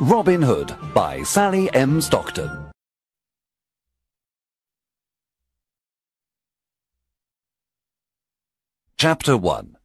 Robin 0.00 0.42
Hood 0.42 0.76
by 0.92 1.22
Sally 1.22 1.72
M. 1.72 2.02
Stockton. 2.02 2.70
Chapter 8.98 9.38
1 9.38 9.78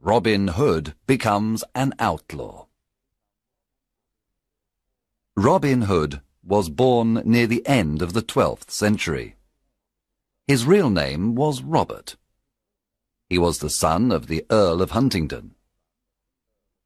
Robin 0.00 0.48
Hood 0.48 0.94
becomes 1.06 1.62
an 1.74 1.92
outlaw. 1.98 2.68
Robin 5.36 5.82
Hood 5.82 6.22
was 6.42 6.70
born 6.70 7.20
near 7.26 7.46
the 7.46 7.66
end 7.66 8.00
of 8.00 8.14
the 8.14 8.22
12th 8.22 8.70
century. 8.70 9.36
His 10.46 10.64
real 10.64 10.88
name 10.88 11.34
was 11.34 11.62
Robert. 11.62 12.16
He 13.28 13.36
was 13.36 13.58
the 13.58 13.68
son 13.68 14.10
of 14.10 14.28
the 14.28 14.46
Earl 14.50 14.80
of 14.80 14.92
Huntingdon. 14.92 15.54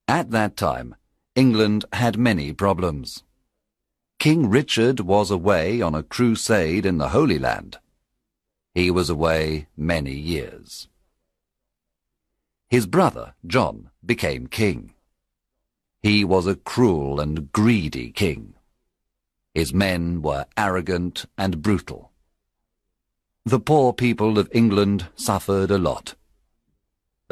At 0.08 0.32
that 0.32 0.56
time, 0.56 0.96
England 1.34 1.86
had 1.94 2.18
many 2.18 2.52
problems. 2.52 3.22
King 4.18 4.50
Richard 4.50 5.00
was 5.00 5.30
away 5.30 5.80
on 5.80 5.94
a 5.94 6.02
crusade 6.02 6.84
in 6.84 6.98
the 6.98 7.08
Holy 7.08 7.38
Land. 7.38 7.78
He 8.74 8.90
was 8.90 9.08
away 9.08 9.68
many 9.74 10.14
years. 10.14 10.88
His 12.68 12.86
brother, 12.86 13.34
John, 13.46 13.90
became 14.04 14.46
king. 14.46 14.92
He 16.02 16.22
was 16.22 16.46
a 16.46 16.56
cruel 16.56 17.18
and 17.18 17.50
greedy 17.50 18.12
king. 18.12 18.54
His 19.54 19.72
men 19.72 20.20
were 20.20 20.46
arrogant 20.56 21.24
and 21.38 21.62
brutal. 21.62 22.12
The 23.46 23.60
poor 23.60 23.94
people 23.94 24.38
of 24.38 24.50
England 24.52 25.08
suffered 25.16 25.70
a 25.70 25.78
lot. 25.78 26.14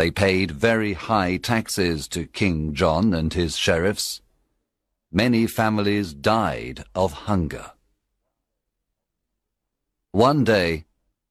They 0.00 0.10
paid 0.10 0.52
very 0.52 0.94
high 0.94 1.36
taxes 1.36 2.08
to 2.08 2.24
King 2.24 2.72
John 2.72 3.12
and 3.12 3.34
his 3.34 3.58
sheriffs. 3.58 4.22
Many 5.12 5.46
families 5.46 6.14
died 6.14 6.84
of 6.94 7.12
hunger. 7.28 7.72
One 10.12 10.42
day, 10.42 10.86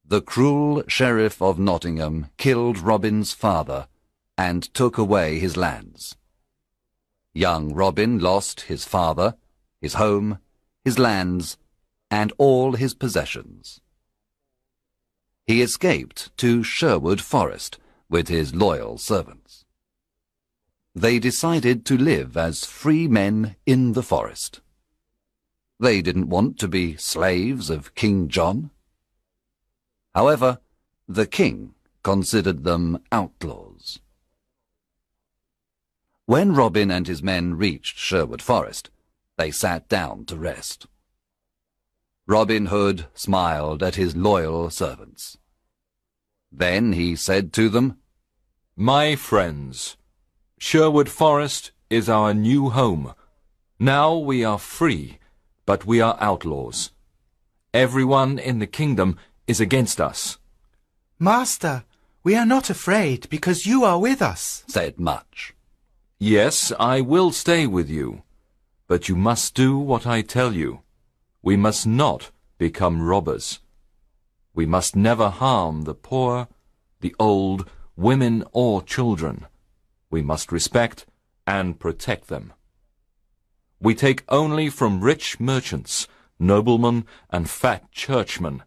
the 0.06 0.22
cruel 0.22 0.84
sheriff 0.88 1.42
of 1.42 1.58
Nottingham 1.58 2.28
killed 2.38 2.78
Robin's 2.78 3.34
father 3.34 3.88
and 4.38 4.72
took 4.76 5.00
away 5.00 5.40
his 5.40 5.58
lands. 5.58 6.16
Young 7.34 7.74
Robin 7.74 8.20
lost 8.20 8.62
his 8.62 8.86
father, 8.86 9.36
his 9.82 9.96
home, 9.96 10.38
his 10.86 11.00
lands, 11.00 11.58
and 12.12 12.32
all 12.38 12.74
his 12.74 12.94
possessions. 12.94 13.82
He 15.48 15.64
escaped 15.64 16.38
to 16.38 16.62
Sherwood 16.62 17.20
Forest, 17.20 17.80
with 18.10 18.28
his 18.28 18.56
loyal 18.56 18.98
servants. 18.98 19.66
They 20.96 21.20
decided 21.20 21.86
to 21.86 21.98
live 21.98 22.36
as 22.36 22.66
free 22.66 23.08
men 23.08 23.56
in 23.66 23.94
the 23.94 24.04
forest. 24.04 24.62
They 25.80 26.02
didn't 26.02 26.30
want 26.30 26.60
to 26.60 26.68
be 26.68 26.98
slaves 26.98 27.70
of 27.70 27.96
King 27.96 28.28
John. 28.28 28.72
However, 30.14 30.60
the 31.08 31.28
king 31.28 31.74
considered 32.04 32.64
them 32.64 33.00
outlaws. 33.12 34.00
When 36.26 36.54
Robin 36.54 36.92
and 36.92 37.08
his 37.08 37.24
men 37.24 37.56
reached 37.56 37.98
Sherwood 37.98 38.42
Forest, 38.42 38.90
they 39.38 39.52
sat 39.52 39.88
down 39.88 40.26
to 40.26 40.36
rest. 40.36 40.86
Robin 42.28 42.68
Hood 42.68 43.06
smiled 43.14 43.82
at 43.82 43.96
his 43.96 44.16
loyal 44.16 44.70
servants. 44.70 45.38
Then 46.52 46.94
he 46.94 47.16
said 47.16 47.54
to 47.54 47.70
them, 47.70 47.98
My 48.76 49.16
friends, 49.16 49.98
Sherwood 50.58 51.10
Forest 51.10 51.72
is 51.90 52.10
our 52.10 52.34
new 52.34 52.70
home. 52.70 53.14
Now 53.80 54.16
we 54.18 54.44
are 54.44 54.60
free, 54.60 55.20
but 55.66 55.86
we 55.86 56.02
are 56.02 56.18
outlaws. 56.20 56.92
Everyone 57.74 58.40
in 58.40 58.60
the 58.60 58.68
kingdom 58.68 59.18
is 59.48 59.60
against 59.60 60.02
us. 60.02 60.38
Master, 61.20 61.84
we 62.24 62.36
are 62.36 62.46
not 62.46 62.70
afraid 62.70 63.30
because 63.30 63.66
you 63.66 63.84
are 63.84 64.00
with 64.00 64.22
us, 64.22 64.64
said 64.68 65.00
Much. 65.00 65.54
Yes, 66.18 66.74
I 66.80 67.00
will 67.02 67.32
stay 67.32 67.66
with 67.66 67.90
you, 67.90 68.24
but 68.88 69.08
you 69.08 69.16
must 69.16 69.56
do 69.56 69.78
what 69.78 70.06
I 70.06 70.22
tell 70.22 70.54
you. 70.54 70.82
We 71.42 71.56
must 71.56 71.88
not 71.88 72.32
become 72.58 73.02
robbers. 73.02 73.60
We 74.54 74.66
must 74.66 74.96
never 74.96 75.30
harm 75.30 75.84
the 75.84 75.94
poor, 75.94 76.48
the 77.02 77.16
old, 77.20 77.70
women 77.96 78.44
or 78.52 78.82
children. 78.82 79.46
We 80.10 80.22
must 80.22 80.52
respect 80.52 81.06
and 81.46 81.80
protect 81.80 82.28
them. 82.28 82.54
We 83.80 83.96
take 83.96 84.24
only 84.28 84.70
from 84.70 85.02
rich 85.02 85.40
merchants, 85.40 86.08
noblemen, 86.38 87.06
and 87.30 87.50
fat 87.50 87.92
churchmen. 87.92 88.64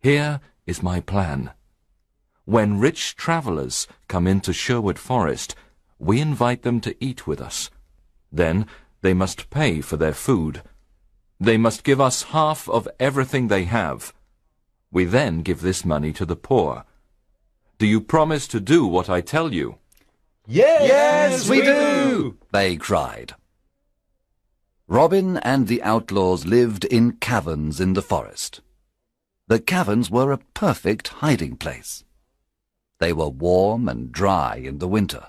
Here 0.00 0.40
is 0.66 0.82
my 0.82 1.00
plan. 1.00 1.52
When 2.44 2.78
rich 2.78 3.16
travellers 3.16 3.86
come 4.08 4.26
into 4.26 4.52
Sherwood 4.52 4.98
Forest, 4.98 5.54
we 5.98 6.20
invite 6.20 6.62
them 6.62 6.80
to 6.80 6.96
eat 7.02 7.26
with 7.26 7.40
us. 7.40 7.70
Then 8.30 8.66
they 9.00 9.14
must 9.14 9.50
pay 9.50 9.80
for 9.80 9.96
their 9.96 10.12
food. 10.12 10.62
They 11.40 11.56
must 11.56 11.84
give 11.84 12.00
us 12.00 12.24
half 12.34 12.68
of 12.68 12.88
everything 12.98 13.48
they 13.48 13.64
have. 13.64 14.12
We 14.94 15.04
then 15.04 15.42
give 15.42 15.60
this 15.60 15.84
money 15.84 16.12
to 16.12 16.24
the 16.24 16.36
poor. 16.36 16.84
Do 17.78 17.86
you 17.86 18.00
promise 18.00 18.46
to 18.46 18.60
do 18.60 18.86
what 18.86 19.10
I 19.10 19.20
tell 19.20 19.52
you? 19.52 19.78
Yes, 20.46 20.82
yes 20.86 21.48
we, 21.48 21.58
we 21.58 21.66
do, 21.66 22.38
they 22.52 22.76
cried. 22.76 23.34
Robin 24.86 25.38
and 25.38 25.66
the 25.66 25.82
outlaws 25.82 26.46
lived 26.46 26.84
in 26.84 27.14
caverns 27.14 27.80
in 27.80 27.94
the 27.94 28.02
forest. 28.02 28.60
The 29.48 29.58
caverns 29.58 30.12
were 30.12 30.30
a 30.30 30.44
perfect 30.54 31.08
hiding 31.08 31.56
place. 31.56 32.04
They 33.00 33.12
were 33.12 33.28
warm 33.28 33.88
and 33.88 34.12
dry 34.12 34.62
in 34.62 34.78
the 34.78 34.86
winter. 34.86 35.26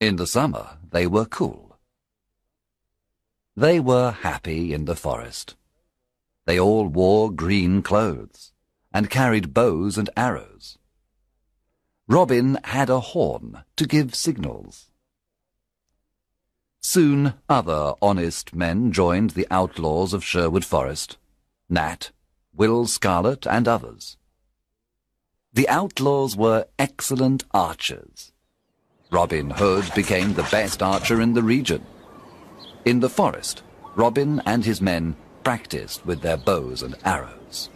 In 0.00 0.14
the 0.14 0.28
summer, 0.28 0.78
they 0.92 1.08
were 1.08 1.24
cool. 1.24 1.76
They 3.56 3.80
were 3.80 4.12
happy 4.12 4.72
in 4.72 4.84
the 4.84 4.94
forest. 4.94 5.56
They 6.44 6.60
all 6.60 6.86
wore 6.86 7.32
green 7.32 7.82
clothes 7.82 8.52
and 8.96 9.10
carried 9.10 9.52
bows 9.52 9.98
and 9.98 10.08
arrows. 10.16 10.78
Robin 12.08 12.58
had 12.64 12.88
a 12.88 12.98
horn 12.98 13.62
to 13.76 13.86
give 13.86 14.14
signals. 14.14 14.88
Soon 16.80 17.34
other 17.46 17.92
honest 18.00 18.54
men 18.54 18.90
joined 18.92 19.32
the 19.32 19.46
outlaws 19.50 20.14
of 20.14 20.24
Sherwood 20.24 20.64
Forest, 20.64 21.18
Nat, 21.68 22.10
Will 22.54 22.86
Scarlet, 22.86 23.46
and 23.46 23.68
others. 23.68 24.16
The 25.52 25.68
outlaws 25.68 26.34
were 26.34 26.64
excellent 26.78 27.44
archers. 27.52 28.32
Robin 29.10 29.50
Hood 29.50 29.92
became 29.94 30.32
the 30.32 30.48
best 30.50 30.82
archer 30.82 31.20
in 31.20 31.34
the 31.34 31.42
region. 31.42 31.84
In 32.86 33.00
the 33.00 33.10
forest, 33.10 33.62
Robin 33.94 34.40
and 34.46 34.64
his 34.64 34.80
men 34.80 35.16
practiced 35.44 36.06
with 36.06 36.22
their 36.22 36.38
bows 36.38 36.82
and 36.82 36.94
arrows. 37.04 37.68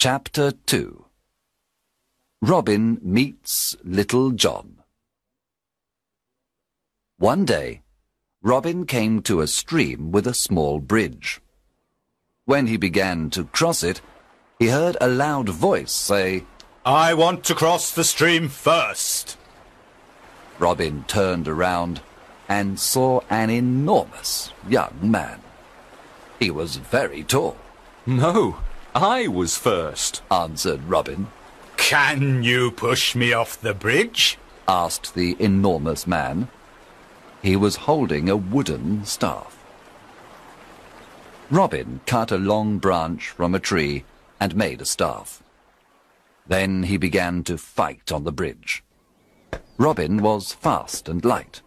Chapter 0.00 0.52
2 0.52 1.06
Robin 2.40 3.00
meets 3.02 3.74
Little 3.82 4.30
John 4.30 4.76
One 7.18 7.44
day, 7.44 7.82
Robin 8.40 8.86
came 8.86 9.22
to 9.22 9.40
a 9.40 9.48
stream 9.48 10.12
with 10.12 10.28
a 10.28 10.34
small 10.34 10.78
bridge. 10.78 11.40
When 12.44 12.68
he 12.68 12.76
began 12.76 13.28
to 13.30 13.46
cross 13.46 13.82
it, 13.82 14.00
he 14.60 14.68
heard 14.68 14.96
a 15.00 15.08
loud 15.08 15.48
voice 15.48 15.90
say, 15.90 16.44
I 16.86 17.12
want 17.14 17.42
to 17.46 17.56
cross 17.56 17.90
the 17.90 18.04
stream 18.04 18.48
first. 18.48 19.36
Robin 20.60 21.06
turned 21.08 21.48
around 21.48 22.02
and 22.48 22.78
saw 22.78 23.22
an 23.28 23.50
enormous 23.50 24.52
young 24.68 24.96
man. 25.02 25.40
He 26.38 26.52
was 26.52 26.76
very 26.76 27.24
tall. 27.24 27.56
No, 28.06 28.58
I 29.00 29.28
was 29.28 29.56
first, 29.56 30.22
answered 30.28 30.82
Robin. 30.82 31.28
Can 31.76 32.42
you 32.42 32.72
push 32.72 33.14
me 33.14 33.32
off 33.32 33.60
the 33.60 33.72
bridge? 33.72 34.38
asked 34.66 35.14
the 35.14 35.36
enormous 35.38 36.04
man. 36.04 36.48
He 37.40 37.54
was 37.54 37.86
holding 37.86 38.28
a 38.28 38.36
wooden 38.36 39.04
staff. 39.04 39.56
Robin 41.48 42.00
cut 42.06 42.32
a 42.32 42.38
long 42.38 42.78
branch 42.78 43.28
from 43.28 43.54
a 43.54 43.60
tree 43.60 44.02
and 44.40 44.56
made 44.56 44.80
a 44.80 44.84
staff. 44.84 45.44
Then 46.48 46.82
he 46.82 46.96
began 46.96 47.44
to 47.44 47.56
fight 47.56 48.10
on 48.10 48.24
the 48.24 48.32
bridge. 48.32 48.82
Robin 49.76 50.20
was 50.22 50.54
fast 50.54 51.08
and 51.08 51.24
light. 51.24 51.62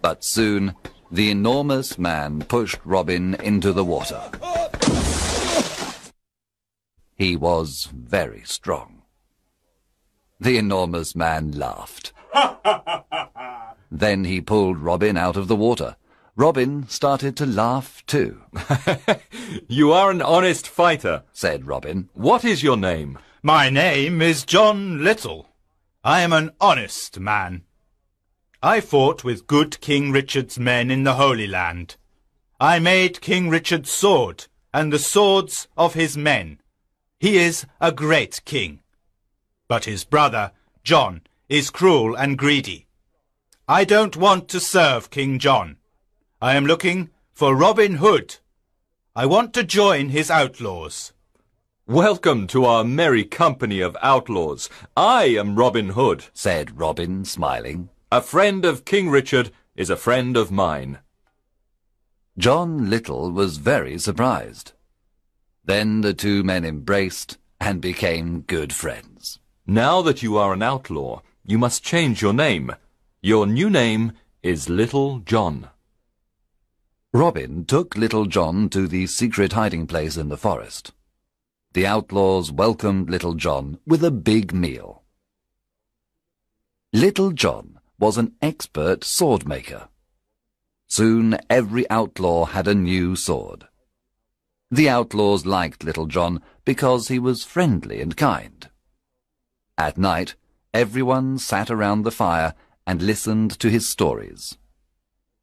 But 0.00 0.22
soon 0.24 0.76
the 1.10 1.32
enormous 1.32 1.98
man 1.98 2.42
pushed 2.42 2.78
Robin 2.84 3.34
into 3.42 3.72
the 3.72 3.84
water. 3.84 4.30
He 7.20 7.36
was 7.36 7.86
very 7.92 8.44
strong. 8.46 9.02
The 10.40 10.56
enormous 10.56 11.14
man 11.14 11.50
laughed. 11.50 12.14
then 13.90 14.24
he 14.24 14.40
pulled 14.40 14.78
Robin 14.78 15.18
out 15.18 15.36
of 15.36 15.46
the 15.46 15.54
water. 15.54 15.96
Robin 16.34 16.88
started 16.88 17.36
to 17.36 17.44
laugh 17.44 18.02
too, 18.06 18.40
You 19.68 19.92
are 19.92 20.10
an 20.10 20.22
honest 20.22 20.66
fighter, 20.66 21.24
said 21.30 21.66
Robin. 21.66 22.08
What 22.14 22.42
is 22.42 22.62
your 22.62 22.78
name? 22.78 23.18
My 23.42 23.68
name 23.68 24.22
is 24.22 24.46
John 24.46 25.04
Little. 25.04 25.50
I 26.02 26.22
am 26.22 26.32
an 26.32 26.52
honest 26.58 27.20
man. 27.20 27.64
I 28.62 28.80
fought 28.80 29.24
with 29.24 29.46
good 29.46 29.78
King 29.82 30.10
Richard's 30.10 30.58
men 30.58 30.90
in 30.90 31.04
the 31.04 31.16
Holy 31.16 31.46
Land. 31.46 31.96
I 32.58 32.78
made 32.78 33.20
King 33.20 33.50
Richard's 33.50 33.90
sword 33.90 34.46
and 34.72 34.90
the 34.90 34.98
swords 34.98 35.68
of 35.76 35.92
his 35.92 36.16
men. 36.16 36.59
He 37.20 37.36
is 37.36 37.66
a 37.82 37.92
great 37.92 38.40
king. 38.46 38.80
But 39.68 39.84
his 39.84 40.04
brother, 40.04 40.52
John, 40.82 41.20
is 41.50 41.68
cruel 41.68 42.16
and 42.16 42.38
greedy. 42.38 42.86
I 43.68 43.84
don't 43.84 44.16
want 44.16 44.48
to 44.48 44.58
serve 44.58 45.10
King 45.10 45.38
John. 45.38 45.76
I 46.40 46.56
am 46.56 46.64
looking 46.64 47.10
for 47.34 47.54
Robin 47.54 47.96
Hood. 47.96 48.36
I 49.14 49.26
want 49.26 49.52
to 49.52 49.64
join 49.64 50.08
his 50.08 50.30
outlaws. 50.30 51.12
Welcome 51.86 52.46
to 52.46 52.64
our 52.64 52.84
merry 52.84 53.24
company 53.24 53.82
of 53.82 53.98
outlaws. 54.00 54.70
I 54.96 55.24
am 55.24 55.56
Robin 55.56 55.90
Hood. 55.90 56.24
said 56.32 56.80
Robin, 56.80 57.26
smiling. 57.26 57.90
A 58.10 58.22
friend 58.22 58.64
of 58.64 58.86
King 58.86 59.10
Richard 59.10 59.50
is 59.76 59.90
a 59.90 59.96
friend 59.96 60.38
of 60.38 60.50
mine. 60.50 61.00
John 62.38 62.88
Little 62.88 63.30
was 63.30 63.58
very 63.58 63.98
surprised. 63.98 64.72
Then 65.64 66.00
the 66.00 66.14
two 66.14 66.42
men 66.42 66.64
embraced 66.64 67.38
and 67.60 67.80
became 67.80 68.40
good 68.42 68.72
friends. 68.72 69.38
Now 69.66 70.02
that 70.02 70.22
you 70.22 70.36
are 70.36 70.52
an 70.52 70.62
outlaw, 70.62 71.20
you 71.44 71.58
must 71.58 71.84
change 71.84 72.22
your 72.22 72.32
name. 72.32 72.72
Your 73.22 73.46
new 73.46 73.68
name 73.68 74.12
is 74.42 74.68
Little 74.68 75.18
John. 75.20 75.68
Robin 77.12 77.64
took 77.64 77.96
Little 77.96 78.26
John 78.26 78.68
to 78.70 78.86
the 78.86 79.06
secret 79.06 79.52
hiding 79.52 79.86
place 79.86 80.16
in 80.16 80.28
the 80.28 80.36
forest. 80.36 80.92
The 81.72 81.86
outlaws 81.86 82.50
welcomed 82.50 83.10
Little 83.10 83.34
John 83.34 83.78
with 83.86 84.02
a 84.02 84.10
big 84.10 84.52
meal. 84.52 85.02
Little 86.92 87.30
John 87.32 87.78
was 87.98 88.16
an 88.16 88.34
expert 88.40 89.04
sword 89.04 89.46
maker. 89.46 89.88
Soon 90.86 91.38
every 91.48 91.88
outlaw 91.90 92.46
had 92.46 92.66
a 92.66 92.74
new 92.74 93.14
sword. 93.14 93.68
The 94.70 94.88
outlaws 94.88 95.44
liked 95.44 95.82
Little 95.82 96.06
John 96.06 96.40
because 96.64 97.08
he 97.08 97.18
was 97.18 97.44
friendly 97.44 98.00
and 98.00 98.16
kind. 98.16 98.68
At 99.76 99.98
night, 99.98 100.36
everyone 100.72 101.38
sat 101.38 101.70
around 101.70 102.02
the 102.02 102.12
fire 102.12 102.54
and 102.86 103.02
listened 103.02 103.58
to 103.58 103.68
his 103.68 103.88
stories. 103.88 104.56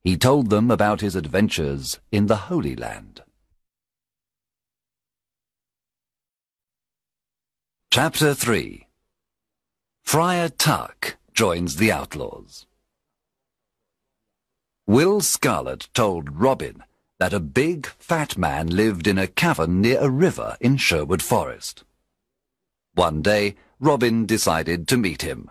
He 0.01 0.15
told 0.15 0.49
them 0.49 0.71
about 0.71 1.01
his 1.01 1.15
adventures 1.15 1.99
in 2.11 2.27
the 2.27 2.47
Holy 2.47 2.75
Land. 2.75 3.23
Chapter 7.91 8.33
3 8.33 8.87
Friar 10.03 10.47
Tuck 10.49 11.17
joins 11.33 11.75
the 11.75 11.91
outlaws. 11.91 12.65
Will 14.85 15.19
Scarlet 15.19 15.89
told 15.93 16.39
Robin 16.39 16.83
that 17.19 17.33
a 17.33 17.39
big, 17.39 17.87
fat 17.99 18.37
man 18.37 18.67
lived 18.67 19.07
in 19.07 19.17
a 19.17 19.27
cavern 19.27 19.81
near 19.81 19.99
a 19.99 20.09
river 20.09 20.55
in 20.59 20.77
Sherwood 20.77 21.21
Forest. 21.21 21.83
One 22.93 23.21
day, 23.21 23.55
Robin 23.79 24.25
decided 24.25 24.87
to 24.87 24.97
meet 24.97 25.21
him. 25.21 25.49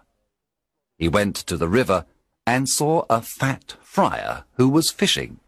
He 0.97 1.09
went 1.09 1.37
to 1.37 1.57
the 1.57 1.69
river 1.69 2.07
and 2.47 2.69
saw 2.69 3.05
a 3.11 3.21
fat 3.21 3.75
friar 3.83 4.45
who 4.55 4.69
was 4.69 4.91
fishing, 4.91 5.41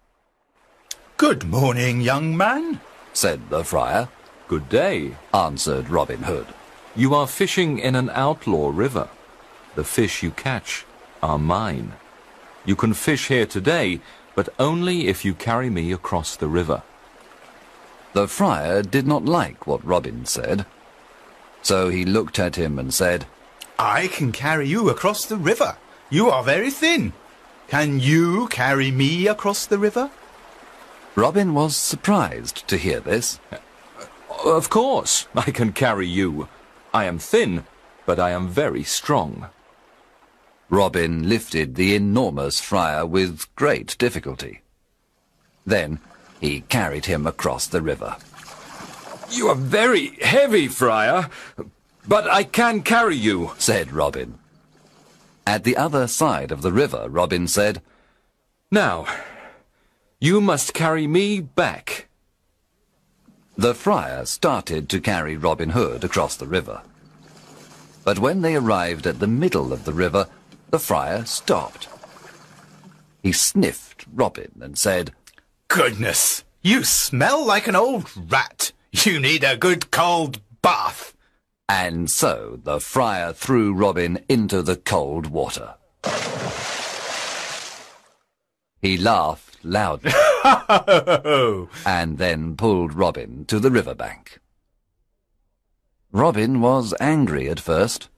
Good 1.17 1.45
morning, 1.45 2.01
young 2.01 2.37
man. 2.37 2.81
said 3.13 3.51
the 3.51 3.65
friar, 3.65 4.09
Good 4.47 4.69
day. 4.69 5.17
answered 5.35 5.91
Robin 5.91 6.23
Hood. 6.23 6.47
You 6.97 7.15
are 7.15 7.27
fishing 7.27 7.79
in 7.79 7.95
an 7.95 8.11
outlaw 8.11 8.71
river. 8.73 9.09
The 9.75 9.85
fish 9.85 10.23
you 10.23 10.31
catch 10.31 10.85
are 11.23 11.39
mine. 11.39 11.93
You 12.65 12.77
can 12.77 12.95
fish 12.95 13.29
here 13.29 13.47
today, 13.47 14.01
but 14.39 14.55
only 14.61 15.09
if 15.09 15.25
you 15.25 15.35
carry 15.35 15.69
me 15.69 15.91
across 15.91 16.37
the 16.37 16.47
river. 16.47 16.81
The 18.13 18.29
friar 18.29 18.83
did 18.83 19.05
not 19.05 19.25
like 19.25 19.67
what 19.67 19.85
Robin 19.85 20.27
said. 20.27 20.65
So 21.61 21.89
he 21.89 22.05
looked 22.05 22.39
at 22.39 22.55
him 22.55 22.79
and 22.79 22.95
said, 22.95 23.27
I 23.81 24.07
can 24.07 24.31
carry 24.31 24.69
you 24.69 24.91
across 24.91 25.25
the 25.25 25.37
river. 25.37 25.77
You 26.09 26.31
are 26.31 26.45
very 26.45 26.71
thin. 26.71 27.15
Can 27.67 27.99
you 27.99 28.47
carry 28.47 28.93
me 28.93 29.27
across 29.27 29.67
the 29.67 29.77
river? 29.77 30.09
Robin 31.17 31.53
was 31.53 31.75
surprised 31.75 32.69
to 32.69 32.77
hear 32.77 33.01
this. 33.01 33.41
Of 34.45 34.71
course, 34.71 35.27
I 35.35 35.51
can 35.51 35.73
carry 35.73 36.07
you. 36.07 36.47
I 36.95 37.07
am 37.07 37.19
thin, 37.19 37.65
but 38.07 38.21
I 38.21 38.31
am 38.31 38.47
very 38.47 38.85
strong. 38.85 39.49
Robin 40.71 41.29
lifted 41.29 41.75
the 41.75 41.95
enormous 41.95 42.61
friar 42.61 43.07
with 43.07 43.47
great 43.57 43.97
difficulty. 43.99 44.61
Then 45.65 45.99
he 46.41 46.61
carried 46.63 47.07
him 47.07 47.27
across 47.27 47.67
the 47.67 47.83
river. 47.83 48.17
You 49.31 49.49
are 49.49 49.55
very 49.55 50.17
heavy, 50.23 50.69
Friar, 50.69 51.29
but 52.07 52.29
I 52.29 52.45
can 52.45 52.83
carry 52.83 53.17
you. 53.17 53.53
said 53.59 53.93
Robin. 53.93 54.39
At 55.47 55.65
the 55.65 55.77
other 55.77 56.07
side 56.07 56.51
of 56.51 56.63
the 56.63 56.73
river, 56.73 57.07
Robin 57.09 57.47
said, 57.49 57.83
Now, 58.71 59.07
you 60.21 60.41
must 60.41 60.75
carry 60.75 61.07
me 61.07 61.41
back. 61.41 62.07
The 63.57 63.75
friar 63.75 64.25
started 64.27 64.89
to 64.91 65.01
carry 65.01 65.37
Robin 65.37 65.71
Hood 65.71 66.05
across 66.05 66.37
the 66.37 66.47
river. 66.47 66.83
But 68.05 68.19
when 68.19 68.43
they 68.43 68.57
arrived 68.57 69.07
at 69.07 69.19
the 69.19 69.27
middle 69.27 69.73
of 69.73 69.85
the 69.85 69.93
river, 69.93 70.29
the 70.71 70.79
friar 70.79 71.25
stopped. 71.25 71.89
He 73.23 73.33
sniffed 73.33 74.07
Robin 74.13 74.53
and 74.61 74.79
said, 74.79 75.13
Goodness, 75.69 76.45
you 76.63 76.85
smell 76.85 77.45
like 77.45 77.67
an 77.67 77.77
old 77.77 78.11
rat. 78.31 78.73
You 78.93 79.21
need 79.21 79.45
a 79.45 79.57
good 79.57 79.91
cold 79.91 80.41
bath. 80.63 81.15
and 81.69 82.11
so 82.11 82.59
the 82.65 82.81
friar 82.81 83.33
threw 83.33 83.75
Robin 83.75 84.19
into 84.29 84.63
the 84.63 84.77
cold 84.77 85.27
water. 85.27 85.75
He 88.81 88.97
laughed 88.97 89.59
loudly 89.65 90.13
and 91.85 92.17
then 92.19 92.57
pulled 92.57 92.95
Robin 92.95 93.45
to 93.47 93.59
the 93.59 93.71
river 93.71 93.95
bank. 93.95 94.39
Robin 96.13 96.61
was 96.61 96.95
angry 97.01 97.51
at 97.51 97.61
first. 97.61 98.09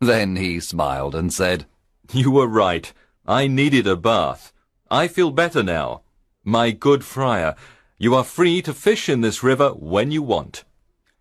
Then 0.00 0.36
he 0.36 0.58
smiled 0.58 1.14
and 1.14 1.32
said, 1.32 1.66
You 2.14 2.30
were 2.30 2.48
right. 2.48 2.92
I 3.26 3.46
needed 3.46 3.86
a 3.86 3.96
bath. 3.96 4.52
I 4.90 5.06
feel 5.08 5.30
better 5.30 5.62
now. 5.62 6.02
My 6.44 6.70
good 6.72 7.04
friar, 7.04 7.54
you 7.98 8.14
are 8.14 8.24
free 8.24 8.62
to 8.62 8.74
fish 8.74 9.08
in 9.08 9.20
this 9.20 9.42
river 9.42 9.70
when 9.70 10.10
you 10.10 10.22
want. 10.22 10.64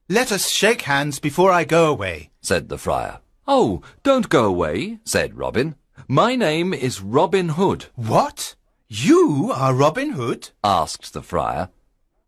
let 0.08 0.32
us 0.32 0.50
shake 0.50 0.84
hands 0.84 1.20
before 1.20 1.52
I 1.52 1.64
go 1.66 1.92
away. 1.92 2.32
said 2.42 2.70
the 2.70 2.78
friar. 2.78 3.20
Oh, 3.48 3.82
don't 4.02 4.30
go 4.30 4.46
away. 4.46 5.00
Said 5.04 5.38
Robin, 5.38 5.76
My 6.08 6.36
name 6.36 6.74
is 6.74 7.02
Robin 7.02 7.50
Hood. 7.50 7.86
What? 7.96 8.56
You 8.88 9.52
are 9.54 9.74
Robin 9.74 10.12
Hood? 10.12 10.50
asked 10.64 11.14
the 11.14 11.22
friar. 11.22 11.70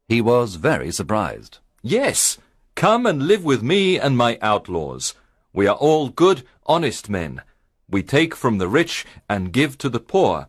He 0.07 0.21
was 0.21 0.55
very 0.55 0.91
surprised. 0.91 1.57
Yes, 1.81 2.37
come 2.75 3.05
and 3.07 3.27
live 3.27 3.43
with 3.43 3.63
me 3.63 3.97
and 3.99 4.15
my 4.15 4.37
outlaws. 4.41 5.15
We 5.53 5.65
are 5.67 5.75
all 5.75 6.09
good, 6.09 6.43
honest 6.67 7.09
men. 7.09 7.41
We 7.91 8.03
take 8.03 8.33
from 8.35 8.57
the 8.57 8.69
rich 8.69 9.05
and 9.27 9.51
give 9.51 9.77
to 9.79 9.89
the 9.89 9.99
poor. 9.99 10.47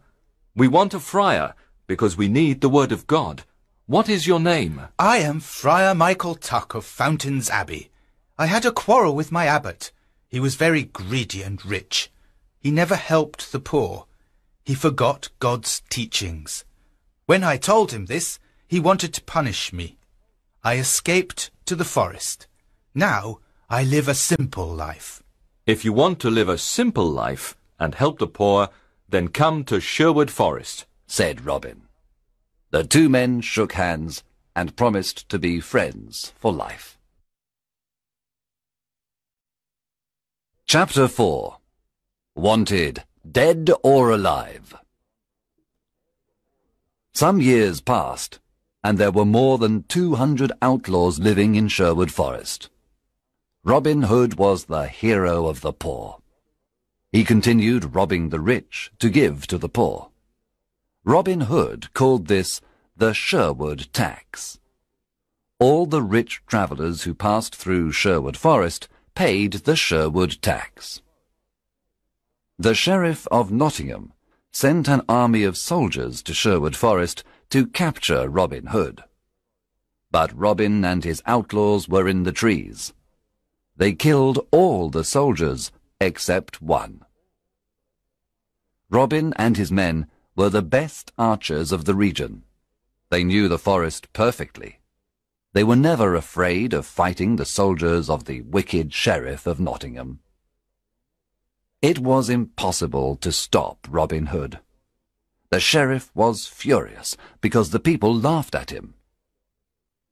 We 0.54 0.68
want 0.68 0.94
a 0.94 1.00
friar 1.00 1.54
because 1.88 2.16
we 2.16 2.28
need 2.28 2.60
the 2.60 2.68
word 2.68 2.92
of 2.92 3.08
God. 3.08 3.42
What 3.86 4.08
is 4.08 4.28
your 4.28 4.38
name? 4.38 4.82
I 4.96 5.18
am 5.18 5.40
Friar 5.40 5.92
Michael 5.92 6.36
Tuck 6.36 6.72
of 6.74 6.84
Fountains 6.84 7.50
Abbey. 7.50 7.90
I 8.38 8.46
had 8.46 8.64
a 8.64 8.70
quarrel 8.70 9.16
with 9.16 9.32
my 9.32 9.46
abbot. 9.46 9.90
He 10.28 10.38
was 10.38 10.54
very 10.54 10.84
greedy 10.84 11.42
and 11.42 11.64
rich. 11.66 12.12
He 12.60 12.70
never 12.70 12.94
helped 12.94 13.50
the 13.50 13.58
poor. 13.58 14.06
He 14.64 14.74
forgot 14.74 15.28
God's 15.40 15.82
teachings. 15.90 16.64
When 17.26 17.42
I 17.42 17.56
told 17.56 17.90
him 17.90 18.06
this, 18.06 18.38
he 18.68 18.78
wanted 18.78 19.12
to 19.14 19.24
punish 19.24 19.72
me. 19.72 19.98
I 20.62 20.76
escaped 20.76 21.50
to 21.66 21.74
the 21.74 21.84
forest. 21.84 22.46
Now 22.94 23.40
I 23.68 23.82
live 23.82 24.06
a 24.06 24.14
simple 24.14 24.68
life. 24.68 25.21
If 25.64 25.84
you 25.84 25.92
want 25.92 26.18
to 26.20 26.30
live 26.30 26.48
a 26.48 26.58
simple 26.58 27.08
life 27.08 27.56
and 27.78 27.94
help 27.94 28.18
the 28.18 28.26
poor, 28.26 28.68
then 29.08 29.28
come 29.28 29.62
to 29.64 29.80
Sherwood 29.80 30.30
Forest. 30.30 30.86
said 31.06 31.44
Robin. 31.44 31.82
The 32.70 32.82
two 32.82 33.08
men 33.08 33.42
shook 33.42 33.74
hands 33.74 34.24
and 34.56 34.74
promised 34.74 35.28
to 35.28 35.38
be 35.38 35.60
friends 35.60 36.32
for 36.36 36.52
life. 36.52 36.98
Chapter 40.66 41.06
4 41.06 41.58
Wanted, 42.34 43.04
Dead 43.30 43.70
or 43.84 44.10
Alive 44.10 44.74
Some 47.12 47.40
years 47.40 47.80
passed, 47.80 48.40
and 48.82 48.98
there 48.98 49.12
were 49.12 49.24
more 49.24 49.58
than 49.58 49.84
200 49.84 50.50
outlaws 50.60 51.20
living 51.20 51.54
in 51.54 51.68
Sherwood 51.68 52.10
Forest. 52.10 52.68
Robin 53.64 54.02
Hood 54.02 54.34
was 54.34 54.64
the 54.64 54.88
hero 54.88 55.46
of 55.46 55.60
the 55.60 55.72
poor. 55.72 56.18
He 57.12 57.22
continued 57.22 57.94
robbing 57.94 58.30
the 58.30 58.40
rich 58.40 58.90
to 58.98 59.08
give 59.08 59.46
to 59.46 59.56
the 59.56 59.68
poor. 59.68 60.10
Robin 61.04 61.42
Hood 61.42 61.94
called 61.94 62.26
this 62.26 62.60
the 62.96 63.14
Sherwood 63.14 63.86
tax. 63.92 64.58
All 65.60 65.86
the 65.86 66.02
rich 66.02 66.42
travellers 66.48 67.04
who 67.04 67.14
passed 67.14 67.54
through 67.54 67.92
Sherwood 67.92 68.36
Forest 68.36 68.88
paid 69.14 69.52
the 69.52 69.76
Sherwood 69.76 70.42
tax. 70.42 71.00
The 72.58 72.74
Sheriff 72.74 73.28
of 73.30 73.52
Nottingham 73.52 74.12
sent 74.50 74.88
an 74.88 75.02
army 75.08 75.44
of 75.44 75.56
soldiers 75.56 76.20
to 76.24 76.34
Sherwood 76.34 76.74
Forest 76.74 77.22
to 77.50 77.68
capture 77.68 78.28
Robin 78.28 78.66
Hood. 78.66 79.04
But 80.10 80.36
Robin 80.36 80.84
and 80.84 81.04
his 81.04 81.22
outlaws 81.26 81.88
were 81.88 82.08
in 82.08 82.24
the 82.24 82.32
trees. 82.32 82.92
They 83.76 83.92
killed 83.92 84.46
all 84.50 84.90
the 84.90 85.04
soldiers 85.04 85.72
except 86.00 86.60
one. 86.60 87.04
Robin 88.90 89.32
and 89.36 89.56
his 89.56 89.72
men 89.72 90.06
were 90.36 90.50
the 90.50 90.62
best 90.62 91.12
archers 91.16 91.72
of 91.72 91.84
the 91.84 91.94
region. 91.94 92.44
They 93.10 93.24
knew 93.24 93.48
the 93.48 93.58
forest 93.58 94.12
perfectly. 94.12 94.78
They 95.54 95.64
were 95.64 95.76
never 95.76 96.14
afraid 96.14 96.72
of 96.72 96.86
fighting 96.86 97.36
the 97.36 97.44
soldiers 97.44 98.08
of 98.08 98.24
the 98.24 98.42
wicked 98.42 98.92
Sheriff 98.92 99.46
of 99.46 99.60
Nottingham. 99.60 100.20
It 101.82 101.98
was 101.98 102.30
impossible 102.30 103.16
to 103.16 103.32
stop 103.32 103.86
Robin 103.90 104.26
Hood. 104.26 104.60
The 105.50 105.60
sheriff 105.60 106.10
was 106.14 106.46
furious 106.46 107.16
because 107.40 107.70
the 107.70 107.80
people 107.80 108.14
laughed 108.14 108.54
at 108.54 108.70
him. 108.70 108.94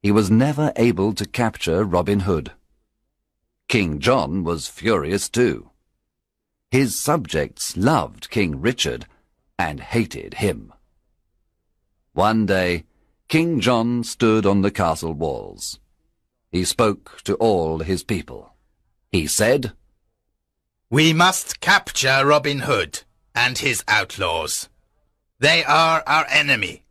He 0.03 0.11
was 0.11 0.31
never 0.31 0.73
able 0.77 1.15
to 1.15 1.25
capture 1.27 1.85
Robin 1.85 2.21
Hood. 2.21 2.53
King 3.71 4.01
John 4.01 4.43
was 4.43 4.67
furious 4.67 5.29
too. 5.29 5.71
His 6.73 7.01
subjects 7.01 7.77
loved 7.77 8.29
King 8.29 8.61
Richard 8.61 9.07
and 9.61 9.79
hated 9.79 10.35
him. 10.35 10.73
One 12.13 12.47
day, 12.47 12.83
King 13.29 13.61
John 13.61 14.03
stood 14.03 14.45
on 14.45 14.63
the 14.63 14.73
castle 14.73 15.13
walls. 15.13 15.79
He 16.51 16.65
spoke 16.65 17.21
to 17.23 17.37
all 17.37 17.79
his 17.79 18.03
people. 18.03 18.55
He 19.13 19.29
said, 19.29 19.73
We 20.91 21.13
must 21.13 21.61
capture 21.61 22.27
Robin 22.27 22.59
Hood 22.59 23.05
and 23.37 23.57
his 23.57 23.85
outlaws. 23.87 24.69
They 25.39 25.63
are 25.63 26.03
our 26.09 26.27
enemy. 26.29 26.83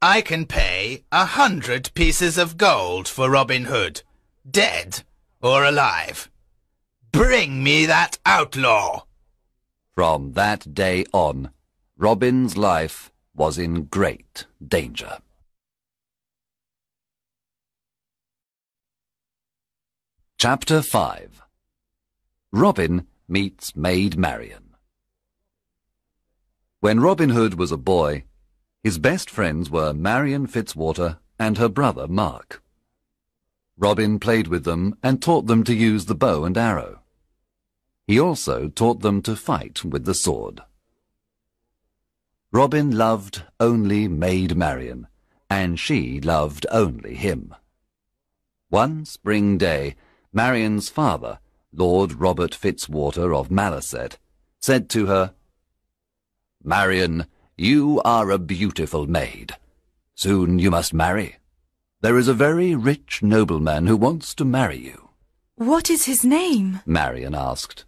I 0.00 0.22
can 0.22 0.46
pay 0.46 1.04
a 1.12 1.26
hundred 1.26 1.90
pieces 1.92 2.38
of 2.38 2.56
gold 2.56 3.06
for 3.06 3.28
Robin 3.28 3.64
Hood, 3.64 4.00
dead 4.50 5.02
or 5.42 5.64
alive. 5.64 6.30
Bring 7.12 7.62
me 7.62 7.86
that 7.86 8.18
outlaw. 8.24 9.02
From 9.94 10.32
that 10.32 10.74
day 10.74 11.04
on, 11.12 11.50
Robin's 11.96 12.56
life 12.56 13.12
was 13.34 13.58
in 13.58 13.84
great 13.84 14.46
danger. 14.66 15.18
Chapter 20.38 20.80
5 20.80 21.42
Robin 22.52 23.06
meets 23.28 23.76
Maid 23.76 24.16
Marian 24.16 24.74
When 26.80 27.00
Robin 27.00 27.30
Hood 27.30 27.54
was 27.54 27.70
a 27.70 27.76
boy, 27.76 28.24
his 28.82 28.98
best 28.98 29.28
friends 29.28 29.68
were 29.70 29.92
Marian 29.92 30.46
Fitzwater 30.46 31.18
and 31.38 31.58
her 31.58 31.68
brother 31.68 32.08
Mark. 32.08 32.62
Robin 33.80 34.20
played 34.20 34.46
with 34.46 34.64
them 34.64 34.94
and 35.02 35.22
taught 35.22 35.46
them 35.46 35.64
to 35.64 35.74
use 35.74 36.04
the 36.04 36.14
bow 36.14 36.44
and 36.44 36.58
arrow. 36.58 37.00
He 38.06 38.20
also 38.20 38.68
taught 38.68 39.00
them 39.00 39.22
to 39.22 39.34
fight 39.34 39.82
with 39.82 40.04
the 40.04 40.12
sword. 40.12 40.60
Robin 42.52 42.90
loved 42.90 43.42
only 43.58 44.06
Maid 44.06 44.54
Marian, 44.54 45.06
and 45.48 45.80
she 45.80 46.20
loved 46.20 46.66
only 46.70 47.14
him. 47.14 47.54
One 48.68 49.06
spring 49.06 49.56
day, 49.56 49.96
Marian's 50.30 50.90
father, 50.90 51.38
Lord 51.72 52.12
Robert 52.12 52.54
Fitzwater 52.54 53.34
of 53.34 53.48
Malaset, 53.48 54.18
said 54.60 54.90
to 54.90 55.06
her, 55.06 55.32
Marian, 56.62 57.26
you 57.56 58.02
are 58.04 58.30
a 58.30 58.38
beautiful 58.38 59.06
maid. 59.06 59.54
Soon 60.14 60.58
you 60.58 60.70
must 60.70 60.92
marry. 60.92 61.39
There 62.02 62.16
is 62.16 62.28
a 62.28 62.34
very 62.34 62.74
rich 62.74 63.22
nobleman 63.22 63.86
who 63.86 63.96
wants 63.96 64.34
to 64.36 64.44
marry 64.46 64.78
you. 64.78 65.10
What 65.56 65.90
is 65.90 66.06
his 66.06 66.24
name? 66.24 66.80
Marian 66.86 67.34
asked. 67.34 67.84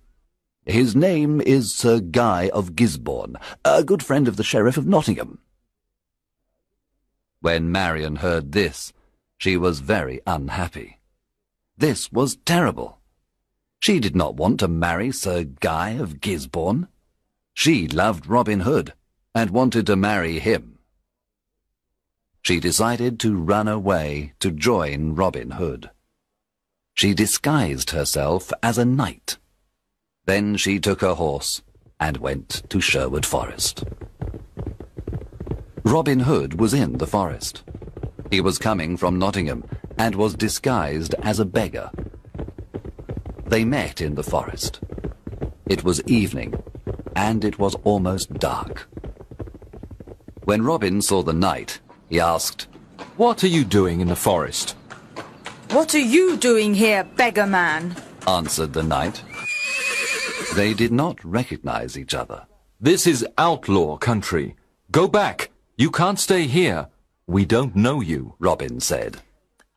His 0.67 0.95
name 0.95 1.41
is 1.41 1.75
Sir 1.75 1.99
Guy 1.99 2.51
of 2.51 2.77
Gisborne, 2.77 3.37
a 3.65 3.83
good 3.83 4.03
friend 4.03 4.29
of 4.29 4.37
the 4.37 4.45
Sheriff 4.45 4.77
of 4.77 4.87
Nottingham. 4.87 5.39
When 7.41 7.73
Marian 7.73 8.17
heard 8.17 8.53
this, 8.53 8.93
she 9.39 9.57
was 9.57 9.81
very 9.81 10.21
unhappy. 10.27 11.01
This 11.79 12.13
was 12.13 12.37
terrible. 12.45 12.99
She 13.81 13.99
did 13.99 14.15
not 14.15 14.37
want 14.37 14.61
to 14.61 14.69
marry 14.69 15.11
Sir 15.11 15.45
Guy 15.45 15.93
of 15.93 16.21
Gisborne. 16.21 16.87
She 17.55 17.89
loved 17.89 18.27
Robin 18.27 18.61
Hood 18.61 18.93
and 19.35 19.49
wanted 19.49 19.87
to 19.87 19.97
marry 19.97 20.39
him. 20.39 20.79
She 22.43 22.59
decided 22.59 23.21
to 23.21 23.37
run 23.37 23.69
away 23.69 24.33
to 24.41 24.51
join 24.51 25.15
Robin 25.15 25.53
Hood. 25.53 25.91
She 26.95 27.15
disguised 27.15 27.91
herself 27.91 28.53
as 28.65 28.79
a 28.79 28.85
knight. 28.85 29.39
Then 30.27 30.57
she 30.57 30.81
took 30.81 31.03
her 31.03 31.15
horse 31.15 31.63
and 32.01 32.17
went 32.17 32.69
to 32.69 32.81
Sherwood 32.81 33.25
Forest. 33.25 33.85
Robin 35.85 36.21
Hood 36.21 36.59
was 36.59 36.75
in 36.75 36.99
the 36.99 37.07
forest. 37.07 37.63
He 38.31 38.41
was 38.41 38.59
coming 38.59 38.97
from 38.97 39.21
Nottingham 39.21 39.65
and 39.97 40.17
was 40.17 40.35
disguised 40.35 41.15
as 41.23 41.39
a 41.39 41.45
beggar. 41.45 41.91
They 43.47 43.65
met 43.65 44.01
in 44.01 44.17
the 44.17 44.23
forest. 44.25 44.81
It 45.67 45.85
was 45.85 46.03
evening, 46.05 46.55
and 47.15 47.45
it 47.45 47.61
was 47.61 47.77
almost 47.85 48.35
dark. 48.35 48.89
When 50.45 50.63
Robin 50.63 51.03
saw 51.03 51.23
the 51.23 51.33
knight, 51.33 51.81
he 52.13 52.21
asked, 52.21 52.69
What 53.17 53.43
are 53.43 53.49
you 53.49 53.65
doing 53.65 54.03
in 54.03 54.09
the 54.09 54.15
forest? 54.15 54.77
What 55.71 55.95
are 55.95 56.09
you 56.17 56.37
doing 56.37 56.75
here, 56.75 57.05
beggar 57.05 57.47
man? 57.47 57.97
answered 58.29 58.75
the 58.75 58.83
knight. 58.83 59.23
They 60.55 60.75
did 60.75 60.93
not 60.93 61.25
recognize 61.25 61.97
each 61.97 62.13
other. 62.13 62.45
This 62.79 63.07
is 63.07 63.27
outlaw 63.39 63.97
country. 63.97 64.57
Go 64.91 65.09
back. 65.09 65.51
You 65.79 65.91
can't 65.91 66.21
stay 66.21 66.47
here. 66.47 66.89
We 67.27 67.47
don't 67.47 67.75
know 67.75 68.03
you. 68.03 68.35
Robin 68.39 68.79
said, 68.81 69.17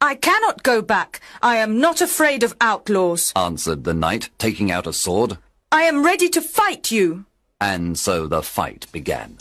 I 0.02 0.16
cannot 0.16 0.62
go 0.62 0.82
back. 0.82 1.22
I 1.42 1.56
am 1.56 1.80
not 1.80 2.02
afraid 2.02 2.44
of 2.44 2.58
outlaws. 2.60 3.32
answered 3.34 3.86
the 3.86 3.94
knight, 3.94 4.30
taking 4.38 4.72
out 4.72 4.88
a 4.88 4.92
sword. 4.92 5.38
I 5.72 5.84
am 5.84 6.04
ready 6.04 6.28
to 6.30 6.42
fight 6.42 6.92
you. 6.92 7.26
And 7.62 7.98
so 7.98 8.28
the 8.28 8.42
fight 8.42 8.88
began. 8.92 9.38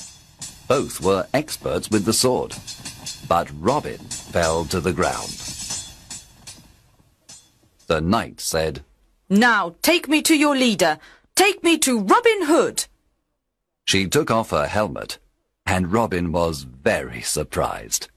Both 0.66 1.02
were 1.02 1.26
experts 1.34 1.90
with 1.90 2.06
the 2.06 2.14
sword, 2.14 2.54
but 3.28 3.50
Robin 3.60 3.98
fell 3.98 4.64
to 4.66 4.80
the 4.80 4.94
ground. 4.94 5.28
The 7.86 8.00
knight 8.00 8.40
said, 8.40 8.82
Now 9.28 9.76
take 9.82 10.08
me 10.08 10.22
to 10.22 10.34
your 10.34 10.56
leader. 10.56 10.98
Take 11.34 11.62
me 11.62 11.76
to 11.78 12.00
Robin 12.00 12.46
Hood. 12.46 12.86
She 13.84 14.06
took 14.08 14.30
off 14.30 14.50
her 14.50 14.66
helmet, 14.66 15.18
and 15.66 15.92
Robin 15.92 16.32
was 16.32 16.62
very 16.62 17.20
surprised. 17.20 18.08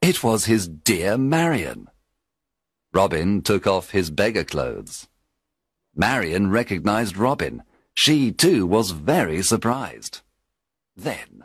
It 0.00 0.22
was 0.22 0.44
his 0.44 0.68
dear 0.68 1.18
Marian. 1.18 1.88
Robin 2.92 3.42
took 3.42 3.66
off 3.66 3.90
his 3.90 4.10
beggar 4.10 4.44
clothes. 4.44 5.08
Marian 5.96 6.50
recognized 6.50 7.16
Robin. 7.16 7.64
She, 7.94 8.30
too, 8.30 8.64
was 8.64 8.92
very 8.92 9.42
surprised. 9.42 10.20
Then 10.96 11.44